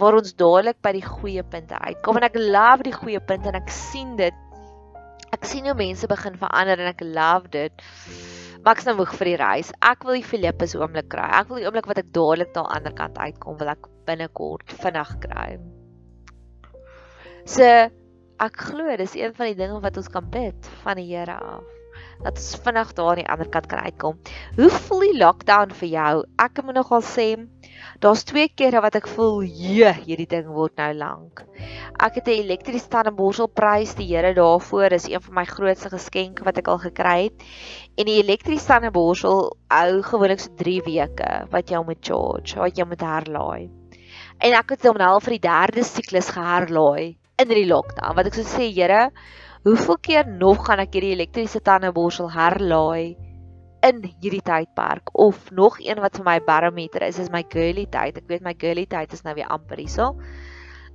waar 0.00 0.16
ons 0.18 0.32
dadelik 0.40 0.80
by 0.82 0.94
die 0.96 1.04
goeie 1.06 1.44
punte 1.46 1.78
uitkom. 1.78 2.18
En 2.18 2.26
ek 2.26 2.38
love 2.40 2.86
die 2.86 2.96
goeie 2.96 3.20
punte 3.22 3.52
en 3.52 3.60
ek 3.60 3.70
sien 3.70 4.16
dit. 4.18 4.40
Ek 5.34 5.46
sien 5.46 5.68
hoe 5.68 5.76
mense 5.78 6.08
begin 6.10 6.38
verander 6.40 6.82
en 6.82 6.90
ek 6.90 7.04
love 7.06 7.52
dit. 7.54 7.86
Maar 8.64 8.74
ek's 8.74 8.88
nou 8.88 8.96
moeg 8.98 9.14
vir 9.20 9.30
die 9.34 9.38
reis. 9.38 9.70
Ek 9.86 10.02
wil 10.08 10.18
die 10.18 10.26
Filippus 10.26 10.74
oomblik 10.74 11.12
kry. 11.14 11.28
Ek 11.38 11.52
wil 11.52 11.62
die 11.62 11.68
oomblik 11.68 11.86
wat 11.92 12.02
ek 12.02 12.10
dadelik 12.16 12.50
daar 12.56 12.66
aan 12.66 12.88
die 12.88 12.90
ander 12.90 12.98
kant 13.04 13.22
uitkom 13.22 13.62
wil 13.62 13.74
ek 13.76 13.88
binnekort 14.08 14.78
vinnig 14.82 15.16
kry 15.28 15.48
so 17.44 17.70
ek 18.44 18.60
glo 18.68 18.96
dis 18.96 19.14
een 19.14 19.34
van 19.36 19.52
die 19.52 19.58
dinge 19.58 19.80
wat 19.84 19.96
ons 20.00 20.10
kan 20.12 20.26
bid 20.30 20.68
van 20.82 20.96
die 21.00 21.10
Here 21.12 21.38
af 21.38 21.74
dat 22.22 22.38
ons 22.38 22.54
vinnig 22.64 22.92
daar 22.96 23.10
aan 23.10 23.20
die 23.20 23.30
ander 23.30 23.48
kant 23.50 23.66
kan 23.70 23.84
uitkom. 23.84 24.18
Hoe 24.56 24.70
voel 24.70 25.02
die 25.04 25.18
lockdown 25.18 25.74
vir 25.80 25.88
jou? 25.88 26.12
Ek 26.40 26.60
moet 26.64 26.78
nogal 26.78 27.02
sê, 27.04 27.26
daar's 28.02 28.24
twee 28.28 28.48
kere 28.48 28.80
wat 28.84 28.96
ek 28.96 29.08
voel, 29.08 29.42
"Je, 29.42 29.92
hierdie 30.06 30.28
ding 30.28 30.46
word 30.46 30.76
nou 30.76 30.92
lank." 30.94 31.44
Ek 32.00 32.14
het 32.14 32.26
'n 32.28 32.40
elektriese 32.44 32.88
tandeborsel 32.88 33.48
prys, 33.48 33.94
die 33.94 34.06
Here 34.06 34.34
daarvoor 34.34 34.92
is 34.92 35.08
een 35.08 35.20
van 35.20 35.34
my 35.34 35.44
grootste 35.44 35.90
geskenke 35.90 36.44
wat 36.44 36.58
ek 36.58 36.68
al 36.68 36.78
gekry 36.78 37.22
het. 37.24 37.42
En 37.96 38.06
die 38.06 38.22
elektriese 38.22 38.66
tandeborsel 38.66 39.56
hou 39.68 40.02
gewoonlik 40.02 40.40
so 40.40 40.50
3 40.56 40.82
weke 40.82 41.46
wat 41.50 41.68
jy 41.70 41.84
moet 41.84 41.98
charge, 42.00 42.56
wat 42.56 42.76
jy 42.76 42.84
moet 42.84 43.00
herlaai. 43.00 43.70
En 44.40 44.52
ek 44.52 44.70
het 44.70 44.82
hom 44.86 44.96
nou 44.96 45.08
al 45.08 45.20
vir 45.20 45.38
die 45.38 45.48
derde 45.48 45.84
siklus 45.84 46.30
geherlaai 46.30 47.16
in 47.42 47.48
die 47.50 47.66
lockdown. 47.66 48.14
Wat 48.16 48.28
ek 48.30 48.38
sou 48.38 48.46
sê, 48.46 48.68
Here, 48.74 49.08
Hoeveel 49.64 49.96
keer 50.04 50.26
nog 50.28 50.66
gaan 50.66 50.82
ek 50.82 50.92
hierdie 50.92 51.14
elektriese 51.14 51.62
tandeborsel 51.64 52.26
herlaai 52.34 53.16
in 53.88 54.02
hierdie 54.20 54.42
tydperk 54.44 55.08
of 55.16 55.38
nog 55.56 55.78
een 55.80 56.02
wat 56.04 56.18
vir 56.18 56.26
my 56.26 56.34
barometer 56.44 57.06
is 57.06 57.16
is 57.22 57.30
my 57.32 57.40
girly 57.48 57.86
tyd. 57.88 58.18
Ek 58.20 58.28
weet 58.28 58.44
my 58.44 58.52
girly 58.60 58.84
tyd 58.84 59.14
is 59.16 59.24
nou 59.24 59.32
weer 59.38 59.48
amper 59.48 59.80
hierso. 59.80 60.10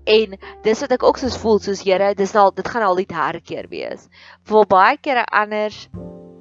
En 0.05 0.35
dis 0.67 0.83
wat 0.85 0.93
ek 0.93 1.05
ook 1.09 1.17
soos 1.17 1.37
voel 1.41 1.57
soos 1.65 1.81
Here, 1.81 2.11
dis 2.13 2.35
al 2.37 2.53
dit 2.53 2.69
gaan 2.69 2.85
al 2.85 3.01
die 3.01 3.07
derde 3.09 3.41
keer 3.41 3.65
wees. 3.73 4.05
Vir 4.45 4.69
baie 4.69 5.01
kere 5.01 5.25
anders 5.25 5.87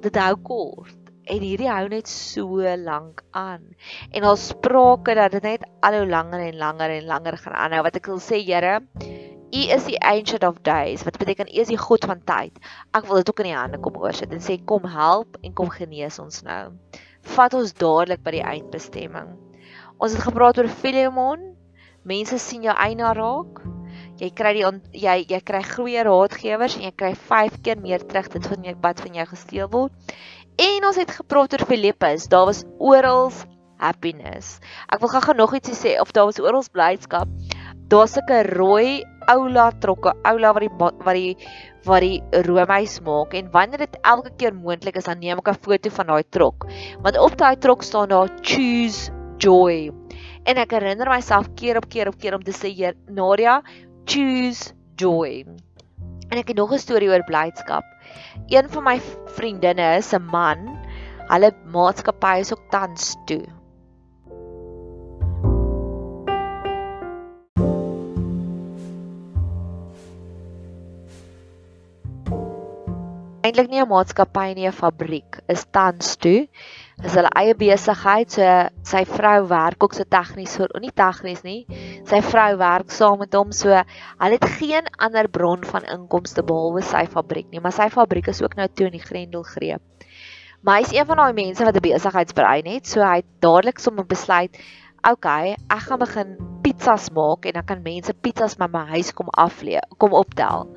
dit 0.05 0.21
hou 0.21 0.35
kort 0.51 0.93
en 1.25 1.41
hierdie 1.41 1.71
hou 1.71 1.87
net 1.89 2.13
so 2.13 2.61
lank 2.83 3.23
aan. 3.33 3.65
En 4.13 4.29
al 4.29 4.37
sprake 4.37 5.17
dat 5.17 5.33
dit 5.33 5.49
net 5.49 5.65
al 5.81 5.97
hoe 6.03 6.05
langer 6.13 6.45
en 6.45 6.61
langer 6.61 6.93
en 6.99 7.09
langer 7.09 7.41
gaan 7.41 7.57
aanhou. 7.65 7.81
Wat 7.89 7.97
ek 7.97 8.13
wil 8.13 8.21
sê, 8.21 8.37
Here, 8.45 8.77
U 9.49 9.61
is 9.73 9.85
die 9.89 9.97
ancient 10.05 10.43
of 10.45 10.61
days 10.61 11.03
wat 11.07 11.17
beteken 11.17 11.49
U 11.49 11.61
is 11.61 11.71
die 11.71 11.79
God 11.81 12.05
van 12.05 12.21
tyd. 12.21 12.57
Ek 12.93 13.07
wil 13.09 13.21
dit 13.21 13.29
ook 13.31 13.41
in 13.41 13.51
U 13.51 13.55
hande 13.57 13.79
kom 13.81 13.97
oorsit 13.97 14.33
en 14.35 14.43
sê 14.45 14.59
kom 14.61 14.85
help 14.85 15.39
en 15.41 15.55
kom 15.57 15.71
genees 15.73 16.19
ons 16.21 16.43
nou. 16.45 16.63
Vat 17.35 17.55
ons 17.57 17.73
dadelik 17.73 18.21
by 18.25 18.35
die 18.37 18.45
eindbestemming. 18.45 19.33
Ons 19.97 20.15
het 20.15 20.23
gepraat 20.27 20.61
oor 20.61 20.69
Filemon. 20.69 21.49
Mense 22.07 22.37
sien 22.39 22.63
jou 22.63 22.75
eina 22.77 23.11
raak. 23.17 23.59
Jy 24.19 24.29
kry 24.35 24.53
die 24.57 24.65
jy 25.01 25.15
jy 25.27 25.39
kry 25.47 25.63
goeie 25.65 26.03
raadgewers 26.05 26.77
en 26.77 26.85
jy 26.87 26.93
kry 27.01 27.13
5 27.15 27.61
keer 27.65 27.81
meer 27.81 28.03
terug 28.05 28.29
dit 28.35 28.47
van 28.51 28.67
jou 28.67 28.75
wat 28.83 29.01
van 29.03 29.17
jou 29.17 29.25
gesteel 29.33 29.69
word. 29.71 30.13
En 30.59 30.89
ons 30.89 30.99
het 30.99 31.11
gepraat 31.21 31.55
oor 31.55 31.65
Filippus. 31.65 32.27
Daar 32.31 32.45
was 32.49 32.65
oral 32.77 33.31
happiness. 33.79 34.59
Ek 34.91 34.99
wil 35.01 35.11
gou-gou 35.13 35.35
nog 35.39 35.55
ietsie 35.55 35.77
sê 35.77 35.95
of 36.03 36.11
daar 36.15 36.27
was 36.29 36.39
oral 36.43 36.65
blydskap. 36.71 37.31
Daar's 37.89 38.17
'n 38.19 38.43
rooi 38.55 39.03
oula 39.29 39.69
trokke, 39.83 40.13
oula 40.25 40.53
wat 40.55 40.65
die 40.65 40.71
wat 41.05 41.15
die 41.15 41.35
wat 41.85 42.03
die 42.03 42.43
roomhuis 42.47 42.97
maak 43.05 43.35
en 43.37 43.51
wanneer 43.53 43.85
dit 43.85 43.97
elke 44.03 44.31
keer 44.41 44.55
moontlik 44.55 44.97
is 44.99 45.07
dan 45.09 45.19
neem 45.19 45.39
ek 45.39 45.49
'n 45.53 45.61
foto 45.65 45.89
van 45.89 46.07
daai 46.07 46.23
trok. 46.29 46.67
Want 47.03 47.17
op 47.17 47.37
daai 47.37 47.55
trok 47.57 47.83
staan 47.83 48.09
daar 48.09 48.29
choose 48.41 49.11
joy. 49.37 49.91
En 50.45 50.57
ek 50.57 50.71
herinner 50.71 51.09
myself 51.09 51.47
keer 51.55 51.77
op 51.77 51.89
keer 51.89 52.07
op 52.07 52.17
keer 52.19 52.35
om 52.35 52.43
te 52.43 52.51
sê 52.51 52.93
Nadia, 53.07 53.61
choose 54.05 54.73
joy. 54.95 55.45
En 56.29 56.37
ek 56.37 56.49
het 56.49 56.57
nog 56.57 56.73
'n 56.73 56.77
storie 56.77 57.09
oor 57.09 57.23
blydskap. 57.23 57.83
Een 58.49 58.69
van 58.69 58.83
my 58.83 58.99
vriendinne 59.37 59.97
is 59.97 60.13
'n 60.13 60.25
man. 60.31 60.77
Hulle 61.29 61.51
maatskappy 61.65 62.39
is 62.39 62.51
ook 62.51 62.69
tans 62.69 63.15
toe. 63.25 63.58
Eintlik 73.49 73.69
nie 73.71 73.81
'n 73.81 73.89
maatskappy 73.89 74.53
nie, 74.55 74.67
'n 74.67 74.71
fabriek. 74.71 75.39
Is 75.47 75.65
tans 75.71 76.15
toe. 76.15 76.47
Is 77.03 77.15
hulle 77.15 77.29
eie 77.35 77.55
besigheid. 77.55 78.31
So 78.31 78.43
sy 78.83 79.03
vrou 79.05 79.47
werk 79.47 79.83
ook 79.83 79.93
so 79.93 80.03
tegnies, 80.03 80.55
so 80.55 80.67
nie 80.79 80.91
tegnies 80.91 81.43
nie. 81.43 81.65
Sy 82.05 82.21
vrou 82.21 82.57
werk 82.57 82.91
saam 82.91 83.19
met 83.19 83.33
hom. 83.33 83.51
So 83.51 83.69
hulle 83.69 84.37
het 84.37 84.49
geen 84.59 84.85
ander 84.97 85.27
bron 85.27 85.63
van 85.63 85.83
inkomste 85.83 86.43
behalwe 86.43 86.81
sy 86.81 87.05
fabriek 87.07 87.49
nie, 87.51 87.59
maar 87.59 87.73
sy 87.73 87.89
fabriek 87.89 88.27
is 88.27 88.41
ook 88.41 88.55
nou 88.55 88.67
toe 88.67 88.85
in 88.85 88.97
die 88.97 89.07
Grendel 89.07 89.43
greep. 89.43 89.81
Maar 90.61 90.75
hy 90.77 90.81
is 90.81 90.91
een 90.91 91.05
van 91.05 91.17
daai 91.17 91.33
mense 91.33 91.63
wat 91.63 91.75
'n 91.75 91.81
besigheidsbrein 91.81 92.65
het, 92.65 92.87
so 92.87 93.01
hy 93.01 93.15
het 93.15 93.25
dadelik 93.39 93.79
sommer 93.79 94.05
besluit 94.05 94.55
okay, 95.07 95.55
ek 95.71 95.83
gaan 95.87 95.99
begin 95.99 96.35
pizzas 96.79 97.09
maak 97.11 97.45
en 97.45 97.53
dan 97.53 97.65
kan 97.65 97.81
mense 97.83 98.13
pizzas 98.13 98.55
by 98.55 98.67
my 98.71 98.85
huis 98.95 99.11
kom 99.13 99.27
aflee, 99.35 99.79
kom 99.97 100.13
optel. 100.13 100.69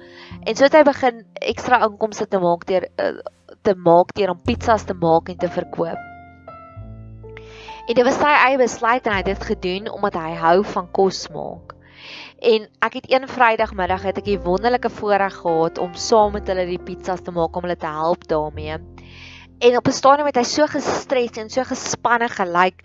En 0.42 0.56
so 0.56 0.64
het 0.66 0.74
hy 0.74 0.82
begin 0.82 1.22
ekstra 1.38 1.78
inkomste 1.86 2.26
te 2.26 2.40
maak 2.42 2.66
deur 2.66 2.88
uh, 2.98 3.20
te 3.62 3.74
maak 3.78 4.10
deur 4.16 4.32
om 4.34 4.40
pizzas 4.42 4.82
te 4.84 4.94
maak 4.94 5.30
en 5.30 5.38
te 5.38 5.48
verkoop. 5.48 6.00
En 7.86 7.94
dit 7.94 8.02
was 8.04 8.18
sy 8.18 8.32
eie 8.32 8.58
besluit 8.58 9.06
en 9.06 9.12
hy 9.12 9.20
het 9.22 9.30
dit 9.30 9.46
gedoen 9.52 9.88
omdat 9.92 10.18
hy 10.18 10.34
hou 10.42 10.64
van 10.74 10.90
kos 10.90 11.28
maak. 11.30 11.76
En 12.42 12.66
ek 12.82 12.98
het 12.98 13.06
een 13.12 13.28
Vrydagmiddag 13.30 14.02
het 14.02 14.18
ek 14.18 14.26
die 14.26 14.40
wonderlike 14.42 14.90
voorreg 14.90 15.38
gehad 15.44 15.78
om 15.78 15.94
saam 15.94 16.34
met 16.34 16.50
hulle 16.50 16.66
die 16.66 16.82
pizzas 16.82 17.22
te 17.22 17.30
maak 17.30 17.54
om 17.54 17.68
hulle 17.68 17.78
te 17.78 17.86
help 17.86 18.26
daarmee. 18.26 18.80
En 19.62 19.76
op 19.76 19.86
'n 19.86 19.94
stadium 19.94 20.26
het 20.26 20.36
hy 20.36 20.42
so 20.42 20.66
gestres 20.66 21.36
en 21.38 21.50
so 21.50 21.62
gespanne 21.62 22.28
gelyk 22.28 22.80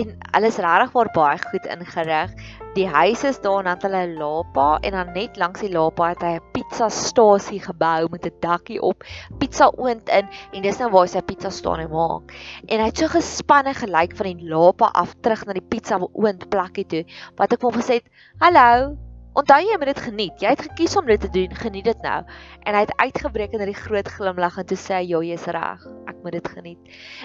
en 0.00 0.14
hulle 0.32 0.46
is 0.46 0.56
regtig 0.56 0.92
waar 0.92 1.10
baie 1.12 1.38
goed 1.50 1.66
ingerig. 1.74 2.30
Die 2.74 2.86
huis 2.88 3.24
is 3.24 3.40
daar 3.40 3.58
en 3.58 3.64
dan 3.64 3.82
hulle 3.82 4.06
'n 4.06 4.16
lapa 4.18 4.78
en 4.80 4.92
dan 4.92 5.12
net 5.12 5.36
langs 5.36 5.60
die 5.60 5.72
lapa 5.72 6.08
het 6.08 6.22
hy 6.22 6.32
'n 6.36 6.50
pizza 6.52 6.88
stasie 6.88 7.60
gebou 7.60 8.08
met 8.10 8.24
'n 8.24 8.40
dakkie 8.40 8.80
op, 8.80 9.04
pizza 9.38 9.70
oond 9.76 10.08
in 10.08 10.26
en 10.52 10.62
dis 10.62 10.78
nou 10.78 10.90
waar 10.90 11.04
hy 11.04 11.12
sy 11.12 11.22
pizza 11.22 11.50
staan 11.50 11.80
en 11.80 11.90
maak. 11.90 12.32
En 12.66 12.80
hy 12.80 12.86
het 12.86 12.98
so 12.98 13.06
gespanne 13.06 13.74
gelyk 13.74 14.16
van 14.16 14.26
die 14.26 14.48
lapa 14.48 14.86
af 14.86 15.14
terug 15.20 15.44
na 15.44 15.52
die 15.52 15.68
pizza 15.68 15.98
oond 16.12 16.48
plekkie 16.48 16.86
toe 16.86 17.04
wat 17.36 17.52
ek 17.52 17.60
hom 17.60 17.72
gesê 17.72 18.00
het: 18.00 18.08
"Hallo, 18.40 18.96
Onthou 19.34 19.56
jy 19.66 19.76
moet 19.82 19.88
dit 19.90 20.00
geniet. 20.04 20.42
Jy 20.44 20.50
het 20.52 20.60
gekies 20.62 20.92
om 20.94 21.08
dit 21.10 21.18
te 21.20 21.28
doen. 21.34 21.54
Geniet 21.58 21.88
dit 21.88 22.02
nou. 22.06 22.18
En 22.62 22.76
hy 22.76 22.82
het 22.84 22.92
uitgebreek 23.00 23.56
in 23.56 23.64
'n 23.66 23.74
groot 23.74 24.08
glimlag 24.16 24.58
en 24.58 24.66
toe 24.66 24.76
sê 24.78 24.94
hy, 24.94 25.08
"Ja, 25.10 25.18
jy's 25.22 25.46
reg. 25.46 25.86
Ek 26.06 26.22
moet 26.22 26.32
dit 26.32 26.48
geniet." 26.48 26.78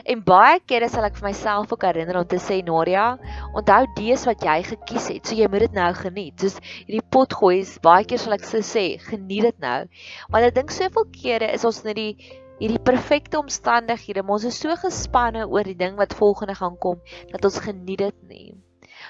En 0.06 0.24
baie 0.24 0.60
kere 0.66 0.90
sal 0.90 1.04
ek 1.04 1.18
vir 1.18 1.28
myself 1.28 1.72
ook 1.72 1.84
herinner 1.84 2.18
om 2.18 2.26
te 2.26 2.38
sê, 2.38 2.64
"Nadia, 2.66 3.20
onthou 3.54 3.86
dis 3.96 4.26
wat 4.26 4.42
jy 4.42 4.64
gekies 4.64 5.08
het. 5.08 5.28
So 5.28 5.36
jy 5.36 5.48
moet 5.48 5.60
dit 5.60 5.74
nou 5.74 5.94
geniet." 5.94 6.40
Soos 6.40 6.60
hierdie 6.88 7.10
pot 7.10 7.34
gooi 7.34 7.60
is 7.60 7.78
baie 7.78 8.06
keer 8.06 8.18
sal 8.18 8.34
ek 8.34 8.44
so 8.44 8.58
sê, 8.58 9.00
"Geniet 9.00 9.42
dit 9.42 9.60
nou." 9.60 9.86
Want 10.30 10.46
ek 10.46 10.56
dink 10.56 10.72
soveel 10.72 11.06
kere 11.12 11.54
is 11.54 11.64
ons 11.64 11.84
net 11.84 11.96
die 11.96 12.18
hierdie 12.60 12.84
perfekte 12.84 13.38
omstandighede, 13.38 14.24
maar 14.24 14.40
ons 14.40 14.46
is 14.46 14.60
so 14.60 14.76
gespanne 14.76 15.48
oor 15.48 15.64
die 15.64 15.78
ding 15.78 15.96
wat 15.96 16.14
volgende 16.14 16.56
gaan 16.56 16.78
kom 16.78 17.00
dat 17.32 17.46
ons 17.46 17.60
geniet 17.60 18.00
dit 18.00 18.16
nie. 18.28 18.69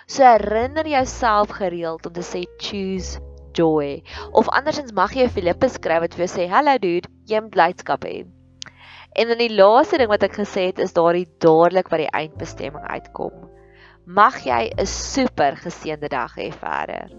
So 0.09 0.25
herinner 0.25 0.87
jouself 0.89 1.51
gereeld 1.53 2.05
om 2.05 2.13
te 2.13 2.23
sê 2.25 2.41
choose 2.57 3.19
joy. 3.53 4.01
Of 4.33 4.49
andersins 4.49 4.93
mag 4.97 5.13
jy 5.13 5.27
Filippus 5.29 5.75
skryf 5.77 6.01
wat 6.01 6.17
vir 6.17 6.25
jou 6.25 6.31
sê 6.33 6.47
hello 6.49 6.73
dude, 6.81 7.11
jy 7.29 7.41
moet 7.45 7.53
blydskap 7.53 8.07
hê. 8.09 8.23
En 9.13 9.29
dan 9.29 9.37
die 9.37 9.53
laaste 9.53 9.99
ding 10.01 10.09
wat 10.09 10.25
ek 10.25 10.39
gesê 10.41 10.69
het 10.71 10.81
is 10.81 10.97
daardie 10.97 11.27
dadelik 11.45 11.93
by 11.93 12.01
die 12.01 12.11
eindbestemming 12.23 12.89
uitkom. 12.89 13.35
Mag 14.05 14.41
jy 14.49 14.71
'n 14.73 14.89
super 14.89 15.61
geseënde 15.61 16.09
dag 16.09 16.33
hê 16.41 16.49
verder. 16.57 17.13